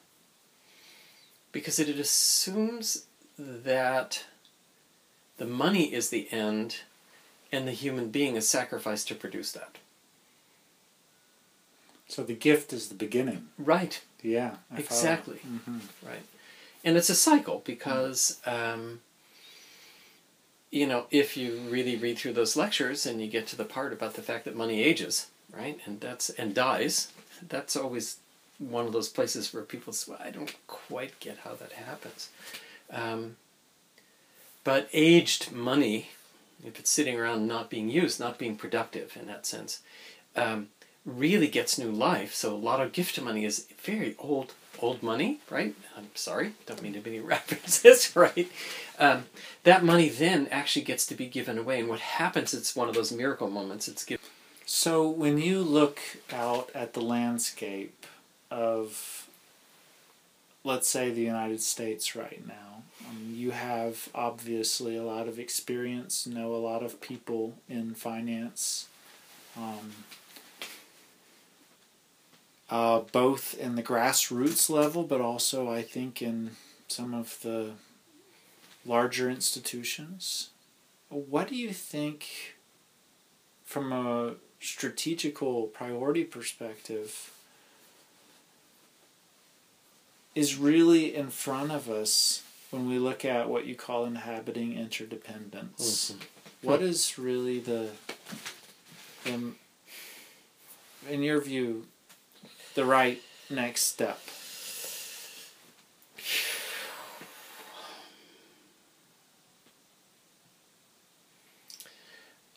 Because 1.51 1.79
it 1.79 1.89
assumes 1.89 3.05
that 3.38 4.25
the 5.38 5.47
money 5.47 5.93
is 5.93 6.10
the 6.10 6.27
end 6.32 6.82
and 7.51 7.67
the 7.67 7.71
human 7.71 8.10
being 8.10 8.36
is 8.36 8.47
sacrificed 8.47 9.08
to 9.08 9.15
produce 9.15 9.51
that. 9.53 9.77
So 12.10 12.24
the 12.24 12.34
gift 12.34 12.74
is 12.74 12.89
the 12.89 12.95
beginning. 12.95 13.48
Right. 13.58 14.02
Yeah. 14.22 14.56
I 14.76 14.80
exactly. 14.80 15.39
Mm-hmm. 15.48 15.78
Right. 16.06 16.24
And 16.84 16.98
it's 16.98 17.10
a 17.10 17.15
cycle 17.15 17.62
because, 17.65 18.39
um, 18.45 19.02
you 20.72 20.88
know, 20.88 21.06
if 21.12 21.38
you 21.38 21.60
really 21.69 21.95
read 21.95 22.17
through 22.17 22.34
those 22.34 22.58
lectures 22.58 23.06
and 23.06 23.22
you 23.22 23.28
get 23.28 23.48
to 23.48 23.56
the 23.56 23.63
part 23.63 23.93
about 23.93 24.15
the 24.15 24.22
fact 24.24 24.45
that 24.45 24.56
money 24.56 24.84
ages, 24.84 25.28
right, 25.56 25.80
and 25.86 26.02
that's 26.02 26.30
and 26.32 26.54
dies, 26.54 27.12
that's 27.48 27.76
always 27.76 28.17
one 28.58 28.86
of 28.86 28.93
those 28.93 29.10
places 29.10 29.54
where 29.54 29.63
people 29.63 29.93
say, 29.93 30.12
well, 30.12 30.22
I 30.24 30.32
don't 30.32 30.56
quite 30.67 31.19
get 31.19 31.39
how 31.39 31.54
that 31.56 31.74
happens. 31.74 32.30
Um, 32.91 33.36
but 34.63 34.89
aged 34.93 35.52
money, 35.52 36.10
if 36.65 36.80
it's 36.80 36.89
sitting 36.89 37.17
around 37.19 37.48
not 37.48 37.69
being 37.69 37.89
used, 37.89 38.19
not 38.19 38.38
being 38.38 38.56
productive 38.56 39.15
in 39.19 39.28
that 39.28 39.45
sense, 39.45 39.80
um, 40.36 40.67
really 41.17 41.48
gets 41.48 41.78
new 41.78 41.91
life. 41.91 42.34
So 42.34 42.54
a 42.54 42.58
lot 42.58 42.82
of 42.82 42.91
gift 42.91 43.19
money 43.22 43.45
is 43.45 43.65
very 43.82 44.15
old, 44.19 44.54
old 44.80 45.04
money, 45.04 45.39
right? 45.50 45.76
I'm 45.98 46.10
sorry, 46.15 46.54
don't 46.65 46.82
mean 46.82 46.93
to 46.93 47.00
be 47.00 47.19
references, 47.19 48.15
right? 48.15 48.50
Um, 48.98 49.26
that 49.63 49.84
money 49.84 50.10
then 50.10 50.48
actually 50.52 50.86
gets 50.86 51.06
to 51.08 51.15
be 51.15 51.26
given 51.26 51.58
away, 51.58 51.80
and 51.80 51.89
what 51.89 52.00
happens? 52.00 52.54
It's 52.54 52.76
one 52.76 52.89
of 52.89 52.95
those 52.95 53.12
miracle 53.12 53.50
moments. 53.50 53.88
It's 53.88 54.04
given. 54.04 54.26
So 54.65 55.10
when 55.10 55.39
you 55.39 55.62
look 55.62 56.00
out 56.32 56.69
at 56.76 56.93
the 56.93 57.02
landscape 57.02 58.06
of, 58.52 59.28
let's 60.63 60.88
say, 60.88 61.10
the 61.10 61.22
United 61.22 61.62
States 61.62 62.15
right 62.15 62.45
now, 62.48 62.84
um, 63.08 63.32
you 63.34 63.52
have 63.52 64.10
obviously 64.13 64.95
a 64.95 65.04
lot 65.04 65.28
of 65.28 65.39
experience, 65.39 66.28
know 66.28 66.54
a 66.54 66.58
lot 66.58 66.84
of 66.84 67.02
people 67.02 67.56
in 67.67 67.95
finance, 67.95 68.88
um, 69.58 69.91
uh, 72.69 73.01
both 73.12 73.58
in 73.58 73.75
the 73.75 73.84
grassroots 73.84 74.69
level, 74.69 75.03
but 75.03 75.21
also 75.21 75.69
I 75.69 75.82
think 75.82 76.21
in 76.21 76.51
some 76.88 77.13
of 77.13 77.39
the 77.41 77.71
larger 78.86 79.29
institutions. 79.29 80.49
What 81.10 81.47
do 81.47 81.55
you 81.55 81.73
think, 81.73 82.55
from 83.65 83.91
a 83.91 84.36
strategical 84.60 85.63
priority 85.63 86.23
perspective, 86.23 87.32
is 90.36 90.58
really 90.58 91.15
in 91.15 91.29
front 91.29 91.71
of 91.71 91.89
us 91.89 92.43
when 92.69 92.88
we 92.88 92.99
look 92.99 93.25
at 93.25 93.49
what 93.49 93.65
you 93.65 93.75
call 93.75 94.05
inhabiting 94.05 94.77
interdependence. 94.77 96.12
Mm-hmm. 96.12 96.67
What 96.67 96.82
is 96.82 97.17
really 97.17 97.60
the, 97.60 97.89
the 99.23 99.53
in 101.10 101.23
your 101.23 101.41
view, 101.41 101.88
the 102.75 102.86
right 102.86 103.21
next 103.49 103.84
step? 103.84 104.19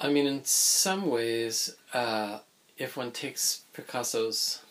I 0.03 0.09
mean, 0.11 0.27
in 0.27 0.44
some 0.44 1.07
ways, 1.07 1.77
uh, 1.94 2.40
if 2.77 2.96
one 2.96 3.12
takes 3.12 3.62
Picasso's 3.72 4.62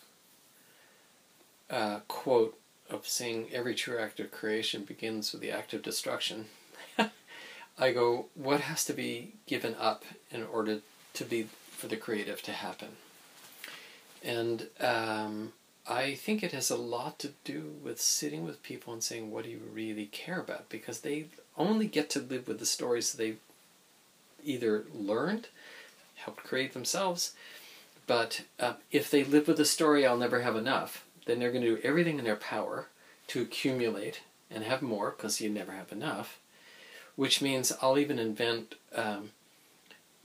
uh, 1.69 1.99
quote 2.09 2.59
of 2.89 3.07
saying 3.07 3.47
every 3.53 3.73
true 3.73 3.97
act 3.97 4.19
of 4.19 4.31
creation 4.31 4.83
begins 4.83 5.31
with 5.31 5.41
the 5.41 5.51
act 5.51 5.73
of 5.73 5.83
destruction, 5.83 6.47
I 7.79 7.93
go, 7.93 8.25
what 8.35 8.59
has 8.59 8.83
to 8.85 8.93
be 8.93 9.35
given 9.47 9.73
up 9.79 10.03
in 10.31 10.43
order 10.43 10.79
to 11.13 11.23
be 11.23 11.47
for 11.71 11.87
the 11.87 11.95
creative 11.95 12.41
to 12.43 12.51
happen? 12.51 12.89
And 14.23 14.67
um, 14.79 15.53
I 15.87 16.13
think 16.13 16.43
it 16.43 16.51
has 16.51 16.69
a 16.69 16.75
lot 16.75 17.19
to 17.19 17.31
do 17.43 17.73
with 17.83 17.99
sitting 17.99 18.45
with 18.45 18.63
people 18.63 18.93
and 18.93 19.03
saying, 19.03 19.31
what 19.31 19.45
do 19.45 19.49
you 19.49 19.61
really 19.73 20.05
care 20.05 20.39
about? 20.39 20.69
Because 20.69 20.99
they 20.99 21.25
only 21.57 21.87
get 21.87 22.09
to 22.11 22.19
live 22.19 22.47
with 22.47 22.59
the 22.59 22.65
stories 22.65 23.13
they've 23.13 23.39
either 24.43 24.85
learned, 24.93 25.47
helped 26.15 26.43
create 26.43 26.73
themselves, 26.73 27.33
but 28.07 28.43
uh, 28.59 28.73
if 28.91 29.09
they 29.09 29.23
live 29.23 29.47
with 29.47 29.57
the 29.57 29.65
story, 29.65 30.05
I'll 30.05 30.17
never 30.17 30.41
have 30.41 30.55
enough, 30.55 31.05
then 31.25 31.39
they're 31.39 31.51
going 31.51 31.63
to 31.63 31.75
do 31.75 31.81
everything 31.83 32.19
in 32.19 32.25
their 32.25 32.35
power 32.35 32.87
to 33.27 33.41
accumulate 33.41 34.21
and 34.49 34.63
have 34.63 34.81
more 34.81 35.11
because 35.11 35.39
you 35.39 35.49
never 35.49 35.71
have 35.71 35.91
enough, 35.91 36.39
which 37.15 37.41
means 37.41 37.71
I'll 37.81 37.97
even 37.97 38.19
invent. 38.19 38.75
Um, 38.95 39.31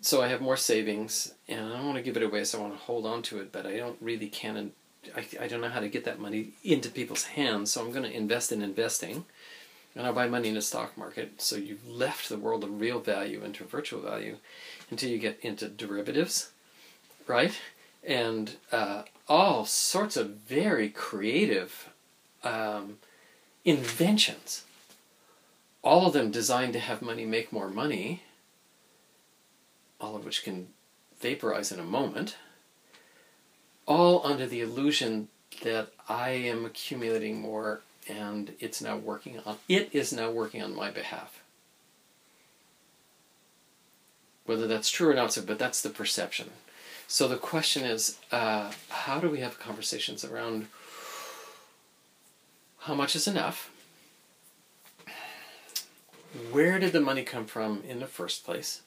so 0.06 0.22
I 0.22 0.28
have 0.28 0.40
more 0.40 0.56
savings, 0.56 1.34
and 1.48 1.66
I 1.66 1.76
don't 1.76 1.86
want 1.86 1.96
to 1.96 2.02
give 2.02 2.16
it 2.16 2.22
away, 2.22 2.44
so 2.44 2.58
I 2.58 2.62
want 2.62 2.74
to 2.74 2.78
hold 2.78 3.06
on 3.06 3.22
to 3.22 3.40
it, 3.40 3.50
but 3.50 3.66
I 3.66 3.76
don't 3.76 3.98
really 4.00 4.28
can. 4.28 4.56
And 4.56 4.70
I, 5.16 5.26
I 5.40 5.48
don't 5.48 5.60
know 5.60 5.68
how 5.68 5.80
to 5.80 5.88
get 5.88 6.04
that 6.04 6.20
money 6.20 6.50
into 6.62 6.90
people's 6.90 7.24
hands, 7.24 7.72
so 7.72 7.80
I'm 7.80 7.90
going 7.90 8.04
to 8.04 8.16
invest 8.16 8.52
in 8.52 8.62
investing 8.62 9.24
and 9.96 10.06
I'll 10.06 10.12
buy 10.12 10.28
money 10.28 10.48
in 10.48 10.54
the 10.54 10.62
stock 10.62 10.96
market. 10.96 11.40
So 11.40 11.56
you've 11.56 11.88
left 11.88 12.28
the 12.28 12.36
world 12.36 12.62
of 12.62 12.80
real 12.80 13.00
value 13.00 13.42
into 13.42 13.64
virtual 13.64 14.00
value 14.00 14.36
until 14.90 15.10
you 15.10 15.18
get 15.18 15.40
into 15.40 15.68
derivatives, 15.68 16.50
right? 17.26 17.58
And 18.04 18.56
uh, 18.70 19.02
all 19.26 19.64
sorts 19.64 20.16
of 20.16 20.28
very 20.28 20.90
creative 20.90 21.88
um, 22.44 22.98
inventions, 23.64 24.64
all 25.82 26.06
of 26.06 26.12
them 26.12 26.30
designed 26.30 26.74
to 26.74 26.78
have 26.78 27.02
money 27.02 27.24
make 27.24 27.52
more 27.52 27.68
money, 27.68 28.22
all 30.00 30.16
of 30.16 30.24
which 30.24 30.44
can 30.44 30.68
vaporize 31.20 31.72
in 31.72 31.80
a 31.80 31.84
moment, 31.84 32.36
all 33.86 34.26
under 34.26 34.46
the 34.46 34.60
illusion 34.60 35.28
that 35.62 35.88
I 36.08 36.30
am 36.30 36.64
accumulating 36.64 37.40
more 37.40 37.80
and 38.08 38.52
it's 38.60 38.80
now 38.80 38.96
working 38.96 39.40
on 39.44 39.56
it 39.68 39.90
is 39.92 40.12
now 40.12 40.30
working 40.30 40.62
on 40.62 40.74
my 40.74 40.90
behalf. 40.90 41.42
Whether 44.44 44.66
that's 44.66 44.90
true 44.90 45.10
or 45.10 45.14
not 45.14 45.32
so 45.32 45.42
but 45.42 45.58
that's 45.58 45.82
the 45.82 45.90
perception. 45.90 46.50
So 47.08 47.28
the 47.28 47.36
question 47.36 47.84
is 47.84 48.18
uh, 48.30 48.72
how 48.88 49.18
do 49.18 49.30
we 49.30 49.40
have 49.40 49.58
conversations 49.58 50.24
around 50.24 50.66
how 52.80 52.94
much 52.94 53.16
is 53.16 53.26
enough? 53.26 53.70
Where 56.52 56.78
did 56.78 56.92
the 56.92 57.00
money 57.00 57.22
come 57.22 57.46
from 57.46 57.82
in 57.88 58.00
the 58.00 58.06
first 58.06 58.44
place 58.44 58.82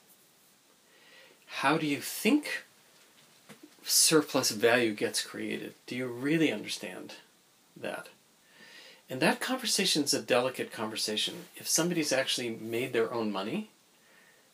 how 1.57 1.77
do 1.77 1.85
you 1.85 1.99
think 1.99 2.65
surplus 3.83 4.51
value 4.51 4.93
gets 4.93 5.21
created 5.21 5.73
do 5.87 5.95
you 5.95 6.05
really 6.05 6.51
understand 6.51 7.15
that 7.75 8.07
and 9.09 9.19
that 9.21 9.39
conversation 9.39 10.03
is 10.03 10.13
a 10.13 10.21
delicate 10.21 10.71
conversation. 10.71 11.45
If 11.55 11.67
somebody's 11.67 12.13
actually 12.13 12.51
made 12.51 12.93
their 12.93 13.11
own 13.11 13.31
money, 13.31 13.69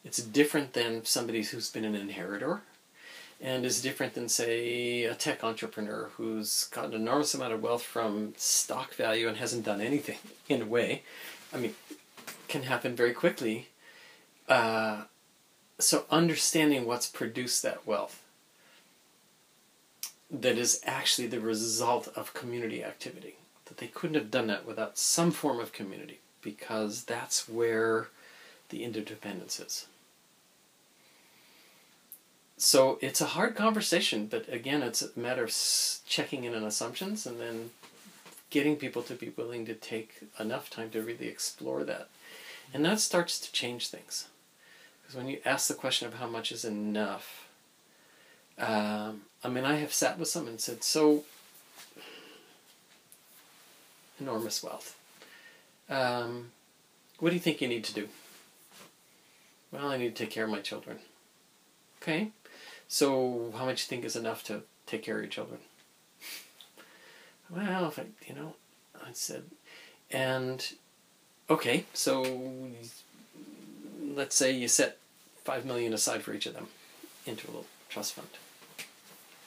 it's 0.05 0.19
different 0.19 0.73
than 0.73 1.03
somebody 1.03 1.43
who's 1.43 1.69
been 1.69 1.83
an 1.83 1.95
inheritor, 1.95 2.61
and 3.41 3.65
is 3.65 3.81
different 3.81 4.13
than, 4.13 4.29
say, 4.29 5.03
a 5.03 5.13
tech 5.13 5.43
entrepreneur 5.43 6.09
who's 6.15 6.65
got 6.65 6.85
an 6.85 6.93
enormous 6.93 7.33
amount 7.33 7.51
of 7.51 7.61
wealth 7.61 7.83
from 7.83 8.33
stock 8.37 8.93
value 8.93 9.27
and 9.27 9.37
hasn't 9.37 9.65
done 9.65 9.81
anything, 9.81 10.19
in 10.47 10.61
a 10.61 10.65
way. 10.65 11.03
I 11.53 11.57
mean, 11.57 11.75
can 12.47 12.63
happen 12.63 12.95
very 12.95 13.13
quickly. 13.13 13.67
Uh, 14.47 15.03
so, 15.77 16.05
understanding 16.09 16.85
what's 16.85 17.07
produced 17.07 17.61
that 17.63 17.85
wealth 17.85 18.21
that 20.31 20.57
is 20.57 20.81
actually 20.85 21.27
the 21.27 21.39
result 21.39 22.07
of 22.15 22.33
community 22.33 22.83
activity 22.83 23.35
that 23.65 23.77
they 23.77 23.87
couldn't 23.87 24.15
have 24.15 24.31
done 24.31 24.47
that 24.47 24.65
without 24.65 24.97
some 24.97 25.31
form 25.31 25.59
of 25.59 25.73
community 25.73 26.19
because 26.41 27.03
that's 27.03 27.49
where 27.49 28.07
the 28.69 28.83
interdependence 28.83 29.59
is. 29.59 29.87
So 32.57 32.97
it's 33.01 33.21
a 33.21 33.25
hard 33.25 33.55
conversation, 33.55 34.27
but 34.27 34.47
again, 34.51 34.81
it's 34.81 35.01
a 35.01 35.19
matter 35.19 35.43
of 35.43 35.53
checking 36.07 36.45
in 36.45 36.55
on 36.55 36.63
assumptions 36.63 37.25
and 37.25 37.39
then 37.39 37.71
getting 38.49 38.77
people 38.77 39.01
to 39.03 39.13
be 39.13 39.33
willing 39.35 39.65
to 39.65 39.73
take 39.73 40.21
enough 40.39 40.69
time 40.69 40.89
to 40.91 41.01
really 41.01 41.27
explore 41.27 41.83
that. 41.83 42.07
And 42.73 42.85
that 42.85 42.99
starts 42.99 43.39
to 43.39 43.51
change 43.51 43.89
things. 43.89 44.27
Because 45.05 45.17
when 45.17 45.27
you 45.27 45.39
ask 45.45 45.67
the 45.67 45.75
question 45.75 46.07
of 46.07 46.15
how 46.15 46.27
much 46.27 46.51
is 46.51 46.65
enough, 46.65 47.47
um, 48.57 49.21
I 49.43 49.49
mean, 49.49 49.63
I 49.63 49.75
have 49.75 49.93
sat 49.93 50.17
with 50.17 50.27
someone 50.27 50.53
and 50.53 50.61
said, 50.61 50.83
So 50.83 51.25
enormous 54.19 54.63
wealth. 54.63 54.97
Um, 55.89 56.51
what 57.19 57.29
do 57.29 57.35
you 57.35 57.41
think 57.41 57.61
you 57.61 57.67
need 57.67 57.83
to 57.83 57.93
do? 57.93 58.09
Well, 59.71 59.89
I 59.89 59.97
need 59.97 60.15
to 60.15 60.23
take 60.23 60.31
care 60.31 60.45
of 60.45 60.49
my 60.49 60.61
children. 60.61 60.99
Okay, 62.01 62.31
so 62.87 63.53
how 63.57 63.65
much 63.65 63.87
do 63.87 63.95
you 63.95 64.01
think 64.01 64.05
is 64.05 64.15
enough 64.15 64.43
to 64.45 64.61
take 64.85 65.03
care 65.03 65.15
of 65.15 65.21
your 65.21 65.29
children? 65.29 65.59
Well, 67.49 67.87
if 67.87 67.99
I, 67.99 68.05
you 68.27 68.35
know, 68.35 68.55
I 68.95 69.09
said, 69.13 69.43
and 70.09 70.67
okay, 71.49 71.85
so 71.93 72.23
let's 74.15 74.35
say 74.35 74.51
you 74.51 74.67
set 74.67 74.97
five 75.43 75.65
million 75.65 75.93
aside 75.93 76.23
for 76.23 76.33
each 76.33 76.45
of 76.45 76.53
them 76.53 76.67
into 77.25 77.47
a 77.47 77.49
little 77.49 77.65
trust 77.89 78.13
fund. 78.13 78.27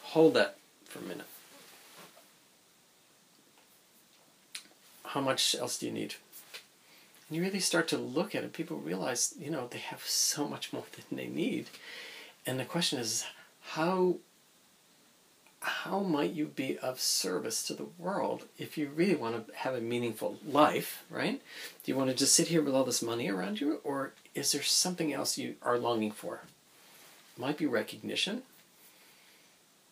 Hold 0.02 0.34
that 0.34 0.56
for 0.84 1.00
a 1.00 1.02
minute. 1.02 1.26
how 5.08 5.20
much 5.20 5.54
else 5.54 5.78
do 5.78 5.86
you 5.86 5.92
need? 5.92 6.14
And 7.28 7.36
you 7.36 7.42
really 7.42 7.60
start 7.60 7.88
to 7.88 7.98
look 7.98 8.34
at 8.34 8.44
it, 8.44 8.52
people 8.52 8.76
realize, 8.78 9.34
you 9.38 9.50
know, 9.50 9.66
they 9.66 9.78
have 9.78 10.02
so 10.02 10.46
much 10.46 10.72
more 10.72 10.84
than 10.92 11.16
they 11.16 11.26
need. 11.26 11.66
And 12.46 12.60
the 12.60 12.64
question 12.64 12.98
is, 12.98 13.24
how 13.60 14.16
how 15.60 16.00
might 16.00 16.32
you 16.32 16.46
be 16.46 16.78
of 16.78 17.00
service 17.00 17.62
to 17.64 17.74
the 17.74 17.88
world 17.98 18.44
if 18.58 18.78
you 18.78 18.90
really 18.94 19.16
want 19.16 19.46
to 19.46 19.54
have 19.56 19.74
a 19.74 19.80
meaningful 19.80 20.38
life, 20.46 21.04
right? 21.10 21.40
Do 21.82 21.92
you 21.92 21.96
want 21.96 22.10
to 22.10 22.16
just 22.16 22.34
sit 22.34 22.48
here 22.48 22.62
with 22.62 22.74
all 22.74 22.84
this 22.84 23.02
money 23.02 23.28
around 23.28 23.60
you, 23.60 23.80
or 23.82 24.12
is 24.34 24.52
there 24.52 24.62
something 24.62 25.12
else 25.12 25.36
you 25.36 25.56
are 25.62 25.78
longing 25.78 26.12
for? 26.12 26.42
It 27.36 27.40
might 27.40 27.58
be 27.58 27.66
recognition, 27.66 28.42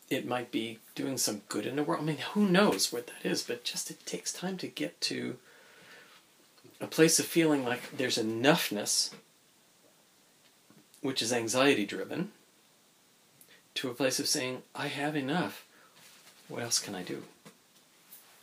it 0.09 0.27
might 0.27 0.53
be 0.53 0.79
doing 0.95 1.19
some 1.19 1.43
good 1.49 1.67
in 1.67 1.77
the 1.77 1.83
world. 1.83 2.03
I 2.03 2.05
mean, 2.05 2.19
who 2.35 2.49
knows 2.49 2.93
what 2.93 3.09
that 3.09 3.29
is, 3.29 3.43
but 3.43 3.65
just 3.65 3.91
it 3.91 4.07
takes 4.07 4.33
time 4.33 4.57
to 4.59 4.69
get 4.69 5.01
to 5.03 5.37
a 6.81 6.87
place 6.87 7.19
of 7.19 7.27
feeling 7.27 7.65
like 7.65 7.97
there's 7.97 8.19
enoughness, 8.19 9.11
which 11.01 11.23
is 11.23 11.33
anxiety 11.33 11.85
driven, 11.85 12.31
to 13.77 13.91
a 13.91 13.95
place 13.95 14.19
of 14.19 14.27
saying, 14.27 14.63
I 14.75 14.89
have 14.89 15.17
enough. 15.17 15.65
What 16.49 16.63
else 16.63 16.79
can 16.79 16.95
I 16.95 17.03
do? 17.03 17.23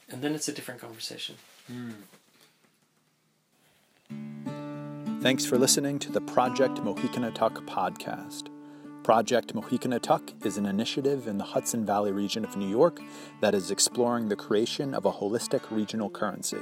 And 0.10 0.22
then 0.22 0.36
it's 0.36 0.48
a 0.48 0.54
different 0.54 0.82
conversation. 0.82 1.36
Mm. 1.72 1.94
Thanks 5.22 5.46
for 5.46 5.58
listening 5.58 6.00
to 6.00 6.12
the 6.12 6.22
Project 6.22 6.76
Mohicanatuck 6.80 7.66
podcast. 7.66 8.50
Project 9.04 9.54
Mohicanatuck 9.54 10.46
is 10.46 10.58
an 10.58 10.66
initiative 10.66 11.28
in 11.28 11.38
the 11.38 11.44
Hudson 11.44 11.86
Valley 11.86 12.12
region 12.12 12.46
of 12.46 12.56
New 12.56 12.70
York 12.70 13.00
that 13.42 13.54
is 13.56 13.72
exploring 13.72 14.30
the 14.30 14.36
creation 14.36 14.94
of 14.94 15.06
a 15.06 15.12
holistic 15.12 15.62
regional 15.72 16.10
currency. 16.10 16.62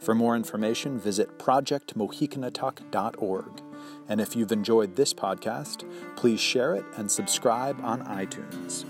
For 0.00 0.14
more 0.14 0.36
information, 0.36 0.98
visit 0.98 1.38
projectmohicanatuck.org. 1.38 3.62
And 4.08 4.20
if 4.20 4.36
you've 4.36 4.52
enjoyed 4.52 4.96
this 4.96 5.12
podcast, 5.12 5.84
please 6.16 6.40
share 6.40 6.74
it 6.74 6.86
and 6.96 7.10
subscribe 7.10 7.78
on 7.82 8.02
iTunes. 8.04 8.84